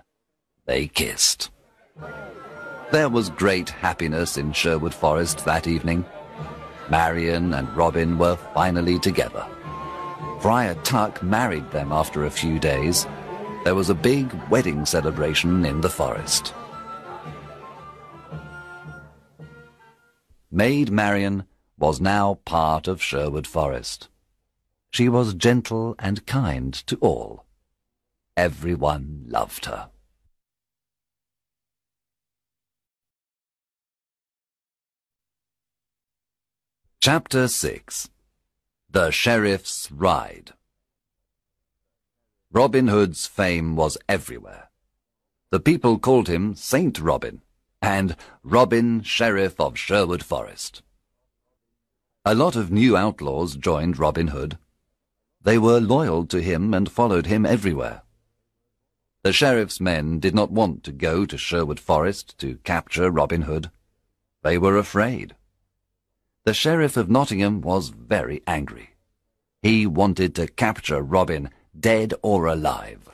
they 0.70 0.88
kissed. 0.88 1.50
There 2.92 3.10
was 3.10 3.32
great 3.32 3.70
happiness 3.70 4.38
in 4.38 4.54
Sherwood 4.54 4.94
Forest 4.94 5.44
that 5.46 5.66
evening. 5.66 6.06
Marian 6.92 7.56
and 7.56 7.76
Robin 7.76 8.20
were 8.20 8.36
finally 8.54 9.00
together. 9.00 9.44
Friar 10.42 10.76
Tuck 10.84 11.24
married 11.24 11.72
them 11.72 11.92
after 11.92 12.26
a 12.26 12.30
few 12.30 12.60
days. 12.60 13.08
There 13.64 13.74
was 13.74 13.90
a 13.90 13.96
big 13.96 14.32
wedding 14.52 14.86
celebration 14.86 15.66
in 15.66 15.82
the 15.82 15.90
forest. 15.90 16.54
Maid 20.52 20.92
Marian 20.92 21.46
was 21.80 22.00
now 22.00 22.36
part 22.46 22.88
of 22.88 23.02
Sherwood 23.02 23.48
Forest. 23.48 24.08
She 24.92 25.10
was 25.10 25.34
gentle 25.34 25.96
and 25.98 26.28
kind 26.28 26.76
to 26.86 26.96
all. 26.98 27.46
Everyone 28.38 29.24
loved 29.26 29.66
her. 29.66 29.90
Chapter 37.02 37.48
6 37.48 38.10
The 38.92 39.10
Sheriff's 39.10 39.90
Ride 39.90 40.52
Robin 42.52 42.90
Hood's 42.90 43.26
fame 43.26 43.78
was 43.78 43.98
everywhere. 44.10 44.70
The 45.50 45.62
people 45.62 45.98
called 45.98 46.28
him 46.28 46.56
Saint 46.56 47.00
Robin 47.00 47.42
and 47.82 48.18
Robin, 48.44 49.02
Sheriff 49.02 49.62
of 49.62 49.80
Sherwood 49.80 50.26
Forest. 50.26 50.82
A 52.26 52.36
lot 52.36 52.58
of 52.58 52.70
new 52.70 52.98
outlaws 52.98 53.56
joined 53.56 53.98
Robin 53.98 54.28
Hood. 54.28 54.58
They 55.42 55.58
were 55.58 55.80
loyal 55.80 56.26
to 56.26 56.42
him 56.42 56.74
and 56.74 56.92
followed 56.92 57.28
him 57.28 57.46
everywhere. 57.46 58.02
The 59.24 59.32
sheriff's 59.32 59.80
men 59.80 60.20
did 60.20 60.36
not 60.36 60.52
want 60.52 60.84
to 60.84 60.92
go 60.92 61.26
to 61.26 61.38
Sherwood 61.38 61.80
Forest 61.80 62.38
to 62.40 62.58
capture 62.66 63.10
Robin 63.10 63.44
Hood. 63.44 63.72
They 64.44 64.58
were 64.58 64.76
afraid. 64.76 65.38
The 66.50 66.56
sheriff 66.56 66.98
of 66.98 67.12
Nottingham 67.12 67.62
was 67.62 67.90
very 67.90 68.42
angry. 68.48 68.96
He 69.62 69.86
wanted 69.86 70.34
to 70.34 70.48
capture 70.48 71.00
Robin, 71.00 71.52
dead 71.80 72.16
or 72.24 72.48
alive. 72.48 73.08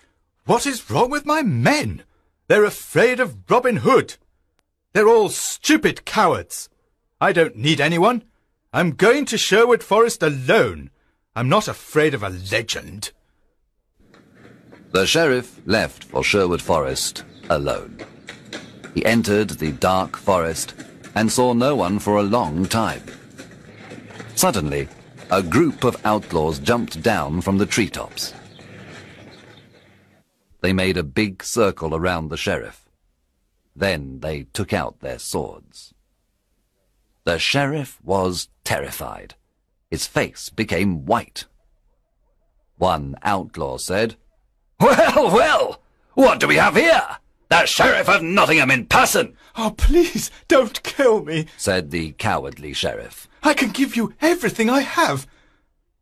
What 0.45 0.65
is 0.65 0.89
wrong 0.89 1.09
with 1.09 1.25
my 1.25 1.41
men? 1.41 2.03
They're 2.47 2.63
afraid 2.63 3.19
of 3.19 3.35
Robin 3.51 3.75
Hood. 3.75 4.15
They're 4.93 5.09
all 5.09 5.27
stupid 5.27 6.05
cowards. 6.05 6.69
I 7.19 7.33
don't 7.33 7.57
need 7.57 7.81
anyone. 7.81 8.23
I'm 8.71 8.91
going 8.91 9.25
to 9.25 9.37
Sherwood 9.37 9.83
Forest 9.83 10.23
alone. 10.23 10.89
I'm 11.35 11.49
not 11.49 11.67
afraid 11.67 12.13
of 12.13 12.23
a 12.23 12.29
legend. 12.29 13.11
The 14.93 15.05
sheriff 15.05 15.59
left 15.65 16.05
for 16.05 16.23
Sherwood 16.23 16.61
Forest 16.61 17.25
alone. 17.49 17.97
He 18.93 19.03
entered 19.05 19.49
the 19.49 19.73
dark 19.73 20.15
forest 20.15 20.73
and 21.15 21.29
saw 21.29 21.51
no 21.51 21.75
one 21.75 21.99
for 21.99 22.15
a 22.15 22.23
long 22.23 22.65
time. 22.65 23.03
Suddenly, 24.35 24.87
a 25.31 25.41
group 25.41 25.83
of 25.83 25.97
outlaws 26.05 26.59
jumped 26.59 27.01
down 27.01 27.41
from 27.41 27.57
the 27.57 27.65
treetops. 27.65 28.33
They 30.61 30.73
made 30.73 30.97
a 30.97 31.03
big 31.03 31.43
circle 31.43 31.95
around 31.95 32.29
the 32.29 32.37
sheriff. 32.37 32.87
Then 33.75 34.19
they 34.19 34.43
took 34.53 34.73
out 34.73 34.99
their 34.99 35.19
swords. 35.19 35.93
The 37.23 37.39
sheriff 37.39 37.99
was 38.03 38.49
terrified. 38.63 39.35
His 39.89 40.05
face 40.05 40.49
became 40.49 41.05
white. 41.05 41.45
One 42.77 43.15
outlaw 43.23 43.77
said, 43.77 44.15
Well, 44.79 45.31
well, 45.31 45.81
what 46.13 46.39
do 46.39 46.47
we 46.47 46.55
have 46.55 46.75
here? 46.75 47.17
The 47.49 47.65
Sheriff 47.65 48.09
of 48.09 48.21
Nottingham 48.21 48.71
in 48.71 48.87
person, 48.87 49.37
Oh, 49.57 49.73
please, 49.77 50.31
don't 50.47 50.81
kill 50.83 51.23
me. 51.23 51.47
said 51.57 51.91
the 51.91 52.11
cowardly 52.13 52.73
sheriff. 52.73 53.27
I 53.43 53.53
can 53.53 53.69
give 53.69 53.95
you 53.95 54.13
everything 54.21 54.69
I 54.69 54.81
have. 54.81 55.27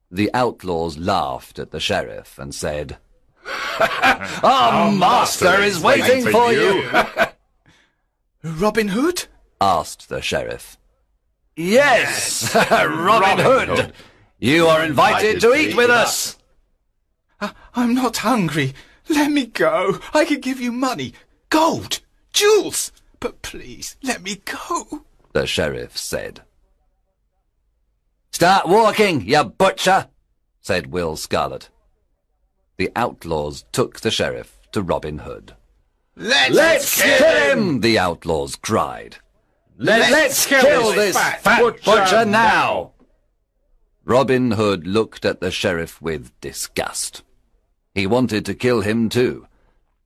The 0.10 0.30
outlaws 0.34 0.98
laughed 0.98 1.60
at 1.60 1.72
the 1.72 1.80
sheriff 1.80 2.38
and 2.40 2.54
said, 2.54 2.98
Our 4.44 4.92
master 4.92 5.62
is 5.62 5.80
waiting 5.82 6.26
for 6.32 6.52
you, 6.52 6.90
Robin 8.44 8.90
Hood? 8.90 9.26
asked 9.60 10.10
the 10.10 10.22
sheriff. 10.22 10.78
Yes, 11.56 12.56
Robin 12.72 13.44
Hood. 13.44 13.94
You 14.40 14.68
are 14.68 14.84
invited 14.84 15.40
to 15.42 15.54
eat 15.54 15.76
with 15.76 15.90
us. 15.90 16.38
I'm 17.76 17.94
not 17.94 18.18
hungry. 18.18 18.74
Let 19.10 19.32
me 19.32 19.46
go. 19.46 20.00
I 20.14 20.26
can 20.26 20.40
give 20.40 20.60
you 20.62 20.72
money, 20.72 21.14
gold, 21.50 22.00
jewels. 22.32 22.92
But 23.24 23.42
please, 23.42 23.96
let 24.04 24.22
me 24.22 24.42
go. 24.44 25.06
The 25.32 25.48
sheriff 25.48 25.98
said. 25.98 26.42
Start 28.34 28.68
walking, 28.68 29.22
you 29.22 29.46
butcher, 29.46 30.10
said 30.60 30.88
Will 30.88 31.16
Scarlet. 31.16 31.70
The 32.76 32.92
outlaws 32.98 33.64
took 33.72 34.02
the 34.02 34.12
sheriff 34.12 34.60
to 34.74 34.82
Robin 34.82 35.20
Hood. 35.20 35.56
Let's, 36.18 36.54
Let's 36.54 37.02
kill 37.02 37.52
him, 37.52 37.80
the 37.80 37.98
outlaws 37.98 38.58
cried. 38.58 39.16
Let's, 39.78 40.46
kill, 40.46 40.92
this 40.92 41.18
fat, 41.18 41.62
butcher, 41.86 42.26
now. 42.26 42.92
Robin 44.04 44.52
Hood 44.52 44.86
looked 44.86 45.24
at 45.24 45.40
the 45.40 45.50
sheriff 45.50 46.02
with 46.02 46.38
disgust. 46.42 47.24
He 47.96 48.06
wanted 48.06 48.46
to 48.48 48.54
kill 48.54 48.82
him 48.82 49.08
too, 49.08 49.48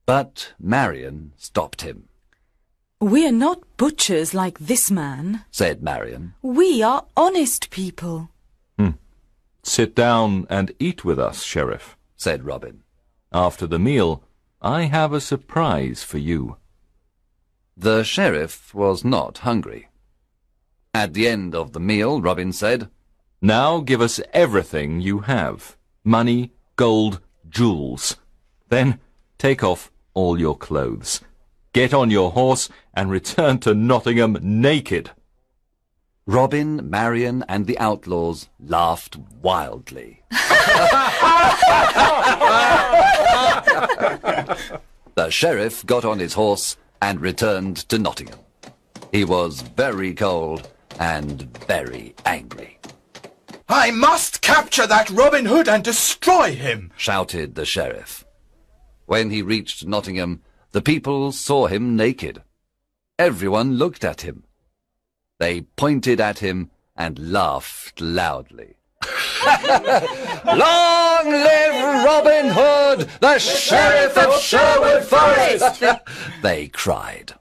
but 0.06 0.52
Marian 0.60 1.32
stopped 1.36 1.82
him, 1.82 2.07
We 3.00 3.26
are 3.28 3.32
not 3.32 3.62
butchers 3.76 4.34
like 4.34 4.58
this 4.58 4.90
man. 4.90 5.44
said 5.52 5.82
Marian. 5.82 6.34
We 6.42 6.82
are 6.82 7.06
honest 7.16 7.70
people. 7.70 8.30
Hmm. 8.76 8.90
Sit 9.62 9.94
down 9.94 10.46
and 10.50 10.72
eat 10.80 11.04
with 11.04 11.18
us, 11.18 11.42
Sheriff. 11.44 11.96
said 12.16 12.44
Robin. 12.44 12.82
After 13.32 13.68
the 13.68 13.78
meal, 13.78 14.24
I 14.60 14.82
have 14.84 15.12
a 15.12 15.20
surprise 15.20 16.02
for 16.02 16.18
you. 16.18 16.56
The 17.76 18.02
sheriff 18.02 18.74
was 18.74 19.04
not 19.04 19.38
hungry. 19.38 19.88
At 20.92 21.14
the 21.14 21.28
end 21.28 21.54
of 21.54 21.72
the 21.72 21.80
meal, 21.80 22.20
Robin 22.20 22.52
said, 22.52 22.90
Now 23.40 23.78
give 23.78 24.00
us 24.00 24.20
everything 24.32 25.00
you 25.00 25.20
have. 25.20 25.76
Money, 26.02 26.50
gold, 26.74 27.20
jewels. 27.48 28.16
Then 28.68 28.98
take 29.38 29.62
off 29.62 29.92
all 30.14 30.40
your 30.40 30.56
clothes. 30.56 31.20
Get 31.72 31.94
on 31.94 32.10
your 32.10 32.32
horse 32.32 32.68
and 32.94 33.10
return 33.10 33.58
to 33.60 33.74
Nottingham 33.74 34.38
naked. 34.40 35.10
Robin, 36.26 36.88
Marian, 36.88 37.44
and 37.48 37.66
the 37.66 37.78
outlaws 37.78 38.48
laughed 38.60 39.16
wildly. 39.42 40.22
the 45.14 45.30
sheriff 45.30 45.86
got 45.86 46.04
on 46.04 46.18
his 46.18 46.34
horse 46.34 46.76
and 47.00 47.20
returned 47.20 47.76
to 47.88 47.98
Nottingham. 47.98 48.40
He 49.10 49.24
was 49.24 49.62
very 49.62 50.14
cold 50.14 50.68
and 50.98 51.42
very 51.66 52.14
angry, 52.26 52.78
I 53.68 53.90
must 53.90 54.40
capture 54.40 54.86
that 54.86 55.10
Robin 55.10 55.44
Hood 55.44 55.68
and 55.68 55.84
destroy 55.84 56.54
him. 56.54 56.90
shouted 56.96 57.54
the 57.54 57.66
sheriff. 57.66 58.24
When 59.04 59.30
he 59.30 59.42
reached 59.42 59.86
Nottingham, 59.86 60.42
the 60.72 60.82
people 60.82 61.32
saw 61.32 61.66
him 61.66 61.96
naked. 61.96 62.42
Everyone 63.18 63.74
looked 63.74 64.04
at 64.04 64.20
him. 64.20 64.44
They 65.38 65.62
pointed 65.62 66.20
at 66.20 66.40
him 66.40 66.70
and 66.96 67.32
laughed 67.32 68.00
loudly. 68.00 68.76
Long 70.44 71.30
live 71.30 72.04
Robin 72.04 72.50
Hood, 72.50 73.08
the 73.20 73.38
Sheriff 73.38 74.18
of 74.18 74.40
Sherwood 74.40 75.04
Forest! 75.04 75.82
they 76.42 76.68
cried. 76.68 77.34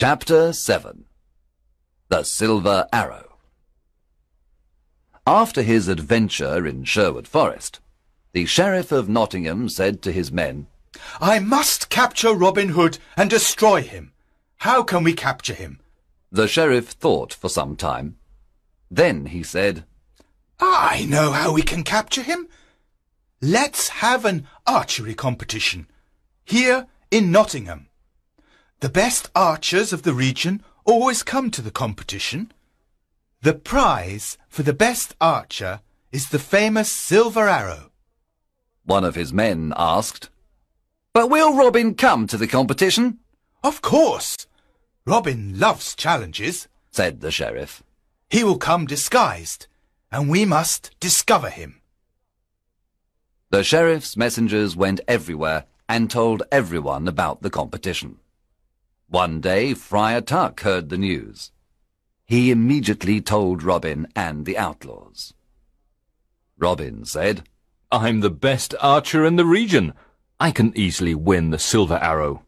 Chapter 0.00 0.52
7 0.52 1.06
The 2.08 2.22
Silver 2.24 2.86
Arrow 2.92 3.38
After 5.26 5.62
his 5.62 5.88
adventure 5.88 6.66
in 6.66 6.84
Sherwood 6.84 7.26
Forest, 7.26 7.80
the 8.32 8.46
Sheriff 8.46 8.92
of 8.92 9.08
Nottingham 9.08 9.68
said 9.68 10.02
to 10.02 10.12
his 10.12 10.30
men, 10.30 10.66
I 11.20 11.38
must 11.38 11.90
capture 11.90 12.34
Robin 12.34 12.70
Hood 12.70 12.98
and 13.16 13.30
destroy 13.30 13.82
him. 13.82 14.12
How 14.58 14.82
can 14.82 15.04
we 15.04 15.12
capture 15.12 15.54
him? 15.54 15.80
The 16.30 16.48
sheriff 16.48 16.88
thought 16.88 17.32
for 17.32 17.48
some 17.48 17.76
time. 17.76 18.16
Then 18.90 19.26
he 19.26 19.42
said, 19.42 19.84
I 20.60 21.06
know 21.08 21.32
how 21.32 21.52
we 21.52 21.62
can 21.62 21.84
capture 21.84 22.22
him. 22.22 22.48
Let's 23.40 23.88
have 23.88 24.24
an 24.24 24.46
archery 24.66 25.14
competition 25.14 25.86
here 26.44 26.86
in 27.10 27.30
Nottingham. 27.30 27.88
The 28.80 28.88
best 28.88 29.30
archers 29.34 29.92
of 29.92 30.02
the 30.02 30.14
region 30.14 30.62
always 30.84 31.22
come 31.22 31.50
to 31.52 31.62
the 31.62 31.70
competition. 31.70 32.52
The 33.42 33.54
prize 33.54 34.38
for 34.48 34.62
the 34.62 34.72
best 34.72 35.14
archer 35.20 35.80
is 36.10 36.30
the 36.30 36.38
famous 36.38 36.90
silver 36.90 37.48
arrow. 37.48 37.90
One 38.88 39.04
of 39.04 39.16
his 39.16 39.34
men 39.34 39.74
asked, 39.76 40.30
But 41.12 41.28
will 41.28 41.54
Robin 41.54 41.94
come 41.94 42.26
to 42.26 42.38
the 42.38 42.46
competition? 42.46 43.18
Of 43.62 43.82
course. 43.82 44.46
Robin 45.04 45.60
loves 45.60 45.94
challenges. 45.94 46.68
said 46.90 47.20
the 47.20 47.30
sheriff. 47.30 47.82
He 48.30 48.42
will 48.42 48.56
come 48.56 48.86
disguised, 48.86 49.66
and 50.10 50.30
we 50.30 50.46
must 50.46 50.98
discover 51.00 51.50
him. 51.50 51.82
The 53.50 53.62
sheriff's 53.62 54.16
messengers 54.16 54.74
went 54.74 55.02
everywhere 55.06 55.66
and 55.86 56.10
told 56.10 56.44
everyone 56.50 57.06
about 57.06 57.42
the 57.42 57.50
competition. 57.50 58.16
One 59.06 59.42
day 59.42 59.74
Friar 59.74 60.22
Tuck 60.22 60.62
heard 60.62 60.88
the 60.88 60.96
news. 60.96 61.52
he 62.24 62.50
immediately 62.50 63.20
told 63.20 63.62
Robin 63.62 64.08
and 64.16 64.46
the 64.46 64.56
outlaws. 64.56 65.34
Robin 66.56 67.04
said, 67.04 67.42
I'm 67.90 68.20
the 68.20 68.30
best 68.30 68.74
archer 68.80 69.24
in 69.24 69.36
the 69.36 69.44
region. 69.46 69.94
I 70.40 70.50
can 70.50 70.72
easily 70.76 71.14
win 71.14 71.50
the 71.50 71.58
silver 71.58 71.96
arrow. 71.96 72.42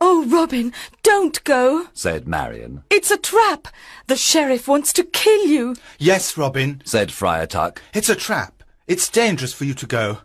Oh, 0.00 0.24
Robin, 0.26 0.72
don't 1.04 1.42
go. 1.44 1.86
said 1.92 2.26
Marian, 2.26 2.82
It's 2.90 3.10
a 3.12 3.16
trap. 3.16 3.68
The 4.08 4.16
sheriff 4.16 4.66
wants 4.66 4.92
to 4.94 5.04
kill 5.04 5.46
you. 5.46 5.76
Yes, 5.98 6.36
Robin. 6.36 6.82
said 6.84 7.12
Friar 7.12 7.46
Tuck. 7.46 7.80
It's 7.94 8.08
a 8.08 8.16
trap. 8.16 8.64
It's 8.88 9.08
dangerous 9.08 9.52
for 9.52 9.64
you 9.64 9.74
to 9.74 9.86
go. 9.86 10.18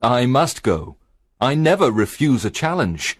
I 0.00 0.24
must 0.24 0.62
go. 0.62 0.96
I 1.40 1.54
never 1.54 1.90
refuse 1.90 2.44
a 2.46 2.50
challenge. 2.50 3.18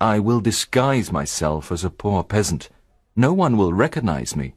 I 0.00 0.20
will 0.20 0.40
disguise 0.40 1.10
myself 1.10 1.72
as 1.72 1.82
a 1.84 1.90
poor 1.90 2.22
peasant. 2.22 2.68
No 3.16 3.32
one 3.32 3.56
will 3.56 3.72
recognize 3.72 4.36
me. 4.36 4.54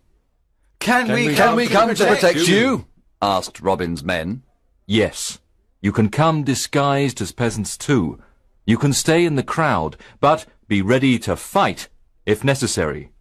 Can, 0.79 1.07
we, 1.11 1.29
we- 1.29 1.35
come, 1.35 1.47
Can 1.49 1.55
we 1.57 1.67
to 1.67 1.73
come 1.73 1.89
to 1.89 1.95
protect 1.95 2.21
protect 2.21 2.47
you? 2.47 2.55
you? 2.55 2.85
asked 3.23 3.59
Robin's 3.59 4.03
men. 4.03 4.43
Yes, 4.87 5.39
you 5.81 5.91
can 5.91 6.09
come 6.09 6.43
disguised 6.43 7.21
as 7.21 7.31
peasants 7.31 7.77
too. 7.77 8.19
You 8.65 8.77
can 8.77 8.93
stay 8.93 9.25
in 9.25 9.35
the 9.35 9.43
crowd, 9.43 9.97
but 10.19 10.45
be 10.67 10.81
ready 10.81 11.17
to 11.19 11.35
fight 11.35 11.89
if 12.25 12.43
necessary. 12.43 13.11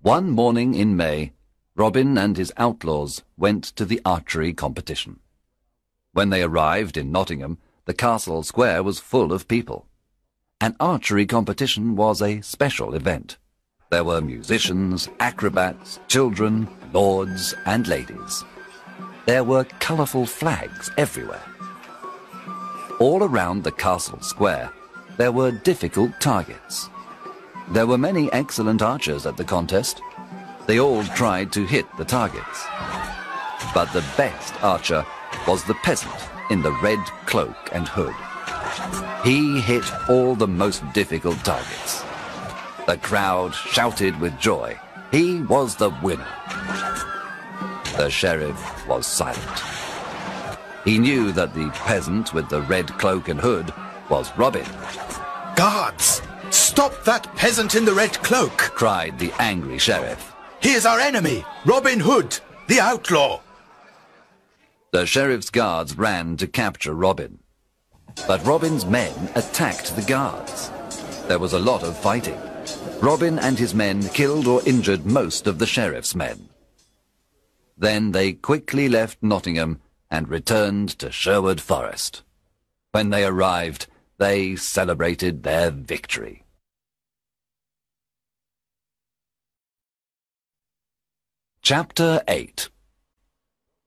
One 0.00 0.30
morning 0.30 0.74
in 0.74 0.96
May, 0.96 1.32
Robin 1.74 2.16
and 2.16 2.36
his 2.36 2.52
outlaws 2.56 3.22
went 3.36 3.64
to 3.76 3.84
the 3.84 4.00
archery 4.04 4.52
competition. 4.52 5.20
When 6.12 6.30
they 6.30 6.42
arrived 6.42 6.96
in 6.96 7.12
Nottingham, 7.12 7.58
the 7.84 7.94
castle 7.94 8.42
square 8.42 8.82
was 8.82 8.98
full 8.98 9.32
of 9.32 9.48
people. 9.48 9.86
An 10.60 10.74
archery 10.80 11.26
competition 11.26 11.96
was 11.96 12.22
a 12.22 12.40
special 12.40 12.94
event. 12.94 13.36
There 13.90 14.04
were 14.04 14.20
musicians, 14.20 15.08
acrobats, 15.20 16.00
children, 16.08 16.68
lords, 16.92 17.54
and 17.66 17.86
ladies. 17.86 18.44
There 19.26 19.42
were 19.42 19.64
colourful 19.80 20.26
flags 20.26 20.92
everywhere. 20.96 21.42
All 23.00 23.24
around 23.24 23.64
the 23.64 23.72
castle 23.72 24.20
square, 24.20 24.70
there 25.16 25.32
were 25.32 25.50
difficult 25.50 26.12
targets. 26.20 26.88
There 27.70 27.88
were 27.88 27.98
many 27.98 28.32
excellent 28.32 28.82
archers 28.82 29.26
at 29.26 29.36
the 29.36 29.42
contest. 29.42 30.00
They 30.68 30.78
all 30.78 31.02
tried 31.02 31.50
to 31.54 31.66
hit 31.66 31.86
the 31.98 32.04
targets. 32.04 32.66
But 33.74 33.92
the 33.92 34.04
best 34.16 34.54
archer 34.62 35.04
was 35.48 35.64
the 35.64 35.74
peasant 35.82 36.14
in 36.50 36.62
the 36.62 36.78
red 36.80 37.00
cloak 37.26 37.56
and 37.72 37.88
hood. 37.88 38.14
He 39.24 39.60
hit 39.60 39.84
all 40.08 40.36
the 40.36 40.46
most 40.46 40.84
difficult 40.92 41.38
targets. 41.44 42.04
The 42.86 42.96
crowd 42.98 43.56
shouted 43.56 44.20
with 44.20 44.38
joy. 44.38 44.78
He 45.10 45.42
was 45.42 45.74
the 45.74 45.90
winner. 46.00 46.28
The 47.96 48.10
sheriff 48.10 48.86
was 48.86 49.06
silent. 49.06 49.62
He 50.84 50.98
knew 50.98 51.32
that 51.32 51.54
the 51.54 51.70
peasant 51.70 52.34
with 52.34 52.48
the 52.48 52.62
red 52.62 52.88
cloak 52.98 53.28
and 53.28 53.40
hood 53.40 53.72
was 54.08 54.30
Robin, 54.36 54.66
Guards! 55.56 56.20
Stop 56.50 57.04
that 57.04 57.34
peasant 57.36 57.74
in 57.74 57.86
the 57.86 57.94
red 57.94 58.12
cloak! 58.22 58.56
cried 58.56 59.18
the 59.18 59.32
angry 59.38 59.78
sheriff. 59.78 60.34
He 60.60 60.72
is 60.72 60.84
our 60.84 61.00
enemy, 61.00 61.44
Robin 61.64 61.98
Hood, 61.98 62.38
the 62.68 62.80
outlaw. 62.80 63.40
The 64.92 65.06
sheriff's 65.06 65.48
guards 65.48 65.96
ran 65.96 66.36
to 66.36 66.46
capture 66.46 66.94
Robin. 66.94 67.38
But 68.26 68.44
Robin's 68.44 68.84
men 68.84 69.14
attacked 69.34 69.96
the 69.96 70.02
guards. 70.02 70.70
There 71.28 71.38
was 71.38 71.54
a 71.54 71.58
lot 71.58 71.82
of 71.82 71.96
fighting. 71.98 72.40
Robin 73.00 73.38
and 73.38 73.58
his 73.58 73.74
men 73.74 74.06
killed 74.10 74.46
or 74.46 74.60
injured 74.66 75.06
most 75.06 75.46
of 75.46 75.58
the 75.58 75.66
sheriff's 75.66 76.14
men. 76.14 76.48
Then 77.76 78.12
they 78.12 78.32
quickly 78.32 78.88
left 78.88 79.22
Nottingham 79.22 79.80
and 80.10 80.28
returned 80.28 80.88
to 80.98 81.10
Sherwood 81.10 81.60
Forest. 81.60 82.22
When 82.92 83.10
they 83.10 83.24
arrived, 83.24 83.86
they 84.18 84.56
celebrated 84.56 85.42
their 85.42 85.70
victory. 85.70 86.44
Chapter 91.60 92.22
8 92.28 92.70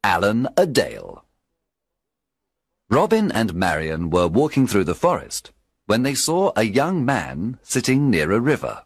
Alan 0.04 0.48
a 0.58 0.68
Dale 0.68 1.24
Robin 2.90 3.32
and 3.32 3.54
Marian 3.54 4.10
were 4.10 4.28
walking 4.28 4.68
through 4.68 4.84
the 4.84 4.96
forest 4.96 5.52
when 5.86 6.04
they 6.04 6.14
saw 6.14 6.52
a 6.56 6.64
young 6.64 7.06
man 7.06 7.58
sitting 7.64 8.10
near 8.10 8.32
a 8.32 8.40
river. 8.40 8.84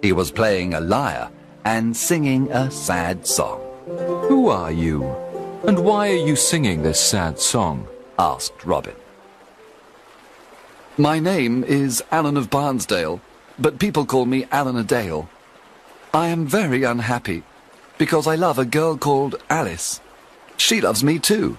He 0.00 0.12
was 0.12 0.30
playing 0.30 0.72
a 0.72 0.80
lyre 0.80 1.30
and 1.64 1.96
singing 1.96 2.50
a 2.52 2.70
sad 2.70 3.26
song. 3.26 3.65
Who 3.86 4.48
are 4.48 4.72
you? 4.72 5.04
And 5.64 5.84
why 5.84 6.10
are 6.10 6.26
you 6.26 6.34
singing 6.34 6.82
this 6.82 6.98
sad 6.98 7.38
song? 7.38 7.86
asked 8.18 8.64
Robin. 8.64 8.96
My 10.98 11.20
name 11.20 11.62
is 11.62 12.02
Alan 12.10 12.36
of 12.36 12.50
Barnsdale, 12.50 13.20
but 13.60 13.78
people 13.78 14.04
call 14.04 14.26
me 14.26 14.48
Alan 14.50 14.76
a 14.76 14.82
Dale. 14.82 15.28
I 16.12 16.26
am 16.28 16.48
very 16.48 16.82
unhappy 16.82 17.44
because 17.96 18.26
I 18.26 18.34
love 18.34 18.58
a 18.58 18.64
girl 18.64 18.96
called 18.96 19.36
Alice. 19.48 20.00
She 20.56 20.80
loves 20.80 21.04
me 21.04 21.20
too. 21.20 21.56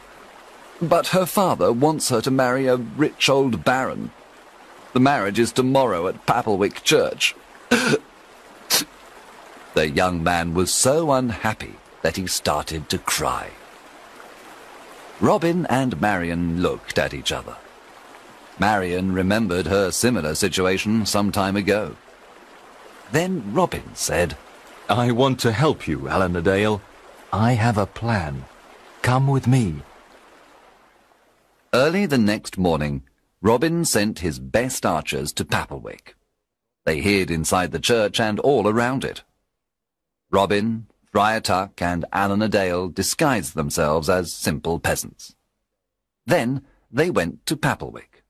But 0.82 1.08
her 1.08 1.26
father 1.26 1.72
wants 1.72 2.10
her 2.10 2.20
to 2.20 2.30
marry 2.30 2.68
a 2.68 2.76
rich 2.76 3.30
old 3.30 3.64
baron. 3.64 4.12
The 4.92 5.00
marriage 5.00 5.40
is 5.40 5.54
tomorrow 5.54 6.10
at 6.10 6.26
Papplewick 6.26 6.84
Church. 6.84 7.36
the 9.76 9.90
young 9.90 10.22
man 10.22 10.54
was 10.54 10.74
so 10.74 11.14
unhappy 11.14 11.78
that 12.02 12.16
he 12.16 12.28
started 12.28 12.90
to 12.90 12.98
cry. 12.98 13.50
Robin 15.20 15.66
and 15.68 16.00
Marian 16.00 16.62
looked 16.62 17.00
at 17.00 17.14
each 17.14 17.32
other. 17.32 17.56
Marian 18.60 19.14
remembered 19.14 19.68
her 19.68 19.92
similar 19.92 20.36
situation 20.36 21.06
some 21.06 21.32
time 21.32 21.56
ago. 21.56 21.96
Then 23.12 23.54
Robin 23.54 23.96
said, 23.96 24.38
I 24.90 25.12
want 25.12 25.40
to 25.42 25.52
help 25.52 25.88
you, 25.88 26.08
Alan 26.08 26.36
a 26.36 26.42
Dale. 26.42 26.82
I 27.32 27.54
have 27.54 27.78
a 27.78 27.86
plan. 27.86 28.46
Come 29.02 29.28
with 29.28 29.48
me. 29.48 29.82
Early 31.74 32.06
the 32.06 32.18
next 32.18 32.58
morning, 32.58 33.04
Robin 33.42 33.86
sent 33.86 34.20
his 34.20 34.40
best 34.40 34.86
archers 34.86 35.32
to 35.34 35.46
Papplewick. 35.46 36.14
They 36.86 37.02
hid 37.02 37.30
inside 37.30 37.72
the 37.72 37.80
church 37.80 38.20
and 38.20 38.40
all 38.40 38.68
around 38.68 39.04
it. 39.04 39.24
Robin, 40.32 40.88
Friar 41.18 41.42
Tuck, 41.42 41.82
and 41.82 42.06
Alan 42.14 42.44
a 42.44 42.48
Dale 42.48 42.90
disguised 42.90 43.56
themselves 43.56 44.08
as 44.08 44.32
simple 44.32 44.80
peasants. 44.80 45.36
Then 46.28 46.62
they 46.92 47.10
went 47.10 47.44
to 47.48 47.58
Papplewick. 47.58 48.22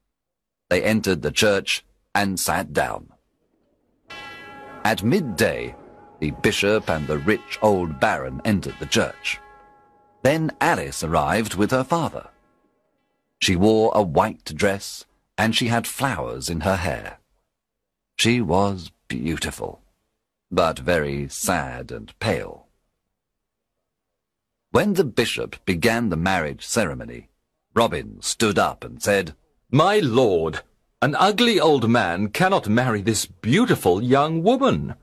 They 0.69 0.82
entered 0.82 1.21
the 1.21 1.34
church 1.34 1.84
and 2.15 2.39
sat 2.39 2.71
down. 2.71 3.10
At 4.86 5.04
midday, 5.04 5.76
the 6.21 6.32
bishop 6.32 6.89
and 6.89 7.06
the 7.08 7.17
rich 7.17 7.60
old 7.62 8.00
baron 8.00 8.39
entered 8.45 8.76
the 8.80 8.86
church. 8.86 9.38
Then 10.23 10.52
Alice 10.62 11.04
arrived 11.04 11.56
with 11.56 11.71
her 11.71 11.84
father. 11.84 12.30
She 13.41 13.58
wore 13.58 13.91
a 13.95 14.02
white 14.02 14.45
dress, 14.56 15.04
and 15.38 15.54
she 15.54 15.67
had 15.67 15.88
flowers 15.88 16.50
in 16.50 16.62
her 16.62 16.78
hair. 16.78 17.17
She 18.15 18.39
was 18.39 18.93
beautiful, 19.10 19.82
but 20.50 20.80
very 20.80 21.28
sad 21.28 21.91
and 21.91 22.17
pale. 22.21 22.67
When 24.78 24.94
the 24.94 25.04
bishop 25.04 25.56
began 25.66 26.10
the 26.10 26.16
marriage 26.16 26.63
ceremony, 26.63 27.30
Robin 27.74 28.22
stood 28.22 28.60
up 28.60 28.84
and 28.84 29.02
said, 29.02 29.34
My 29.72 29.98
lord, 29.98 30.60
an 31.02 31.16
ugly 31.16 31.60
old 31.60 31.90
man 31.90 32.28
cannot 32.28 32.70
marry 32.70 33.02
this 33.02 33.26
beautiful 33.26 34.04
young 34.04 34.44
woman. 34.44 34.94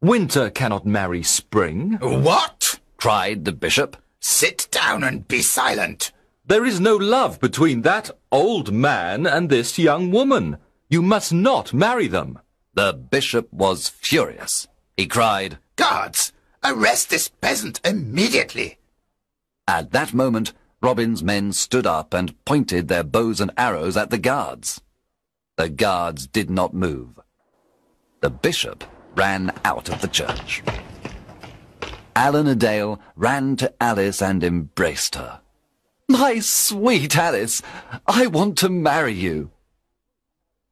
Winter 0.00 0.48
cannot 0.48 0.86
marry 0.86 1.22
spring. 1.22 1.98
What? 2.00 2.80
cried 2.96 3.44
the 3.44 3.52
bishop. 3.52 3.98
Sit 4.18 4.66
down 4.70 5.04
and 5.04 5.28
be 5.28 5.42
silent. 5.42 6.10
There 6.46 6.64
is 6.64 6.80
no 6.80 6.96
love 6.96 7.38
between 7.38 7.82
that 7.82 8.10
old 8.32 8.72
man 8.72 9.26
and 9.26 9.50
this 9.50 9.78
young 9.78 10.10
woman. 10.10 10.56
You 10.88 11.02
must 11.02 11.34
not 11.34 11.74
marry 11.74 12.06
them. 12.06 12.38
The 12.72 12.94
bishop 12.94 13.52
was 13.52 13.90
furious. 13.90 14.68
He 14.96 15.06
cried, 15.06 15.58
Guards, 15.76 16.32
arrest 16.64 17.10
this 17.10 17.28
peasant 17.28 17.78
immediately. 17.84 18.78
At 19.68 19.92
that 19.92 20.14
moment, 20.14 20.54
Robin's 20.80 21.22
men 21.22 21.52
stood 21.52 21.86
up 21.86 22.14
and 22.14 22.42
pointed 22.46 22.88
their 22.88 23.04
bows 23.04 23.38
and 23.38 23.50
arrows 23.58 23.98
at 23.98 24.08
the 24.08 24.16
guards. 24.16 24.80
The 25.56 25.68
guards 25.68 26.26
did 26.26 26.48
not 26.48 26.72
move. 26.72 27.20
The 28.22 28.30
bishop 28.30 28.82
ran 29.14 29.52
out 29.66 29.90
of 29.90 30.00
the 30.00 30.08
church. 30.08 30.62
Alan 32.16 32.46
a 32.46 32.54
Dale 32.54 32.98
ran 33.14 33.56
to 33.56 33.72
Alice 33.78 34.22
and 34.22 34.42
embraced 34.42 35.16
her. 35.16 35.40
My 36.08 36.38
sweet 36.38 37.18
Alice, 37.18 37.60
I 38.06 38.26
want 38.26 38.56
to 38.58 38.70
marry 38.70 39.12
you. 39.12 39.50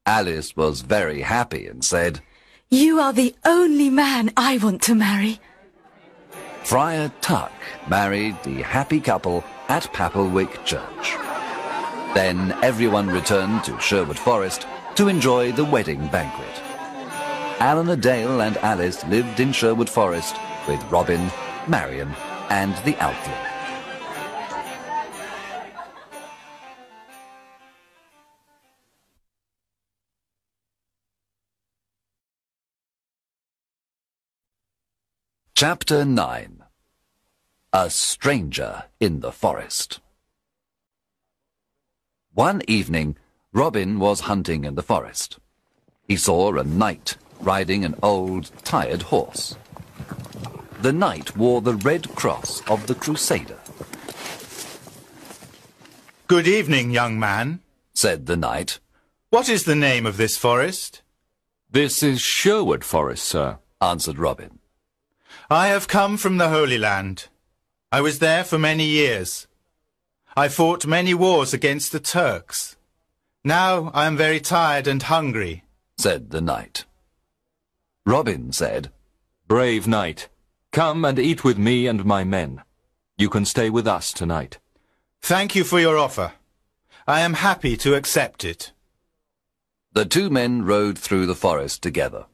Alice 0.06 0.56
was 0.56 0.80
very 0.80 1.20
happy 1.20 1.66
and 1.66 1.84
said, 1.84 2.20
You 2.70 2.98
are 2.98 3.12
the 3.12 3.34
only 3.44 3.90
man 3.90 4.32
I 4.38 4.56
want 4.56 4.80
to 4.82 4.94
marry. 4.94 5.38
Friar 6.66 7.12
Tuck 7.20 7.52
married 7.88 8.42
the 8.42 8.60
happy 8.60 9.00
couple 9.00 9.44
at 9.68 9.84
Papplewick 9.92 10.64
Church. 10.64 11.14
Then 12.12 12.58
everyone 12.60 13.06
returned 13.08 13.62
to 13.62 13.78
Sherwood 13.78 14.18
Forest 14.18 14.66
to 14.96 15.06
enjoy 15.06 15.52
the 15.52 15.64
wedding 15.64 16.08
banquet. 16.08 16.60
Alan 17.60 18.00
Dale 18.00 18.40
and 18.40 18.56
Alice 18.56 19.04
lived 19.04 19.38
in 19.38 19.52
Sherwood 19.52 19.88
Forest 19.88 20.34
with 20.66 20.82
Robin, 20.90 21.30
Marian, 21.68 22.12
and 22.50 22.74
the 22.78 22.96
outlaw. 22.96 23.55
Chapter 35.58 36.04
9 36.04 36.64
A 37.72 37.88
Stranger 37.88 38.84
in 39.00 39.20
the 39.20 39.32
Forest 39.32 40.00
One 42.34 42.60
evening, 42.68 43.16
Robin 43.54 43.98
was 43.98 44.28
hunting 44.28 44.64
in 44.64 44.74
the 44.74 44.82
forest. 44.82 45.38
He 46.06 46.16
saw 46.16 46.54
a 46.54 46.62
knight 46.62 47.16
riding 47.40 47.86
an 47.86 47.94
old, 48.02 48.50
tired 48.64 49.00
horse. 49.00 49.56
The 50.82 50.92
knight 50.92 51.38
wore 51.38 51.62
the 51.62 51.76
red 51.76 52.14
cross 52.14 52.60
of 52.68 52.86
the 52.86 52.94
Crusader, 52.94 53.58
Good 56.26 56.46
evening, 56.46 56.90
young 56.90 57.18
man. 57.18 57.60
said 57.94 58.26
the 58.26 58.36
knight, 58.36 58.78
What 59.30 59.48
is 59.48 59.64
the 59.64 59.74
name 59.74 60.04
of 60.04 60.18
this 60.18 60.36
forest? 60.36 61.00
This 61.70 62.02
is 62.02 62.20
Sherwood 62.20 62.84
Forest, 62.84 63.24
sir. 63.24 63.56
answered 63.80 64.18
Robin. 64.18 64.58
I 65.48 65.68
have 65.68 65.86
come 65.86 66.16
from 66.16 66.38
the 66.38 66.48
Holy 66.48 66.76
Land. 66.76 67.28
I 67.92 68.00
was 68.00 68.18
there 68.18 68.42
for 68.42 68.58
many 68.58 68.84
years. 68.84 69.46
I 70.36 70.48
fought 70.48 70.86
many 70.86 71.14
wars 71.14 71.54
against 71.54 71.92
the 71.92 72.00
Turks. 72.00 72.76
Now 73.44 73.92
I 73.94 74.06
am 74.06 74.16
very 74.16 74.40
tired 74.40 74.88
and 74.88 75.00
hungry. 75.04 75.62
said 75.98 76.30
the 76.30 76.40
knight. 76.40 76.84
Robin 78.04 78.50
said, 78.50 78.90
Brave 79.46 79.86
knight, 79.86 80.28
come 80.72 81.04
and 81.04 81.16
eat 81.16 81.44
with 81.44 81.58
me 81.58 81.86
and 81.86 82.04
my 82.04 82.24
men. 82.24 82.62
You 83.16 83.30
can 83.30 83.44
stay 83.44 83.70
with 83.70 83.86
us 83.86 84.12
tonight. 84.12 84.58
Thank 85.22 85.54
you 85.54 85.62
for 85.62 85.78
your 85.78 85.96
offer. 85.96 86.32
I 87.06 87.20
am 87.20 87.34
happy 87.34 87.76
to 87.78 87.94
accept 87.94 88.44
it. 88.44 88.72
The 89.92 90.04
two 90.04 90.28
men 90.28 90.64
rode 90.64 90.98
through 90.98 91.26
the 91.26 91.36
forest 91.36 91.84
together. 91.84 92.26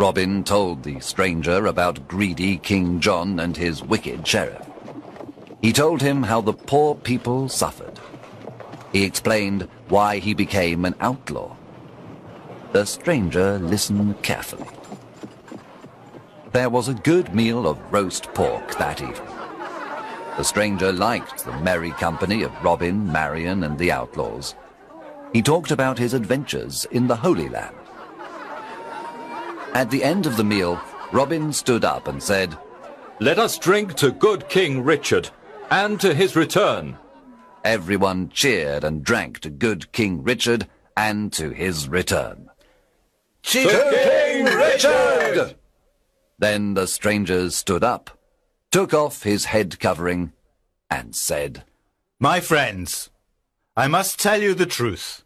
Robin 0.00 0.42
told 0.42 0.82
the 0.82 0.98
stranger 1.00 1.66
about 1.66 2.08
greedy 2.08 2.56
King 2.56 3.00
John 3.00 3.38
and 3.38 3.54
his 3.54 3.84
wicked 3.84 4.26
sheriff. 4.26 4.66
He 5.60 5.74
told 5.74 6.00
him 6.00 6.22
how 6.22 6.40
the 6.40 6.54
poor 6.54 6.94
people 6.94 7.50
suffered. 7.50 8.00
He 8.92 9.04
explained 9.04 9.68
why 9.90 10.16
he 10.16 10.32
became 10.32 10.86
an 10.86 10.94
outlaw. 11.00 11.54
The 12.72 12.86
stranger 12.86 13.58
listened 13.58 14.22
carefully. 14.22 14.70
There 16.52 16.70
was 16.70 16.88
a 16.88 16.94
good 16.94 17.34
meal 17.34 17.68
of 17.68 17.92
roast 17.92 18.32
pork 18.32 18.78
that 18.78 19.02
evening. 19.02 19.36
The 20.38 20.44
stranger 20.44 20.92
liked 20.94 21.44
the 21.44 21.60
merry 21.60 21.90
company 21.90 22.42
of 22.42 22.64
Robin, 22.64 23.12
Marian, 23.12 23.64
and 23.64 23.78
the 23.78 23.92
outlaws. 23.92 24.54
He 25.34 25.42
talked 25.42 25.70
about 25.70 25.98
his 25.98 26.14
adventures 26.14 26.86
in 26.86 27.06
the 27.06 27.16
Holy 27.16 27.50
Land. 27.50 27.76
At 29.72 29.90
the 29.90 30.02
end 30.02 30.26
of 30.26 30.36
the 30.36 30.44
meal, 30.44 30.80
Robin 31.12 31.52
stood 31.52 31.84
up 31.84 32.08
and 32.08 32.22
said, 32.22 32.56
Let 33.20 33.38
us 33.38 33.56
drink 33.56 33.94
to 33.94 34.10
good 34.10 34.48
King 34.48 34.82
Richard 34.82 35.30
and 35.70 36.00
to 36.00 36.12
his 36.12 36.34
return. 36.34 36.98
Everyone 37.64 38.30
cheered 38.30 38.84
and 38.84 39.04
drank 39.04 39.38
to 39.40 39.50
good 39.50 39.92
King 39.92 40.22
Richard 40.22 40.66
and 40.96 41.32
to 41.34 41.50
his 41.50 41.88
return. 41.88 42.50
To 43.42 43.64
King 43.64 44.44
Richard! 44.46 45.56
Then 46.38 46.74
the 46.74 46.86
stranger 46.86 47.50
stood 47.50 47.84
up, 47.84 48.18
took 48.70 48.92
off 48.92 49.22
his 49.22 49.46
head 49.46 49.78
covering, 49.78 50.32
and 50.90 51.14
said, 51.14 51.64
My 52.18 52.40
friends, 52.40 53.10
I 53.76 53.86
must 53.86 54.18
tell 54.18 54.42
you 54.42 54.54
the 54.54 54.66
truth. 54.66 55.24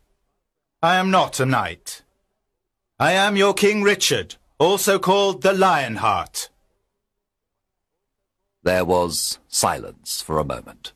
I 0.83 0.97
am 0.97 1.11
not 1.11 1.41
a 1.41 1.47
knight. 1.47 2.03
I 2.99 3.13
am 3.13 3.35
your 3.35 3.55
King 3.55 3.83
Richard, 3.83 4.37
also 4.57 5.01
called 5.01 5.43
the 5.43 5.53
Lionheart. 5.53 6.49
There 8.63 8.85
was 8.85 9.41
silence 9.49 10.23
for 10.23 10.39
a 10.39 10.45
moment. 10.45 10.93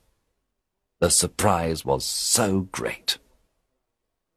The 1.00 1.10
surprise 1.10 1.84
was 1.84 2.04
so 2.04 2.60
great. 2.70 3.18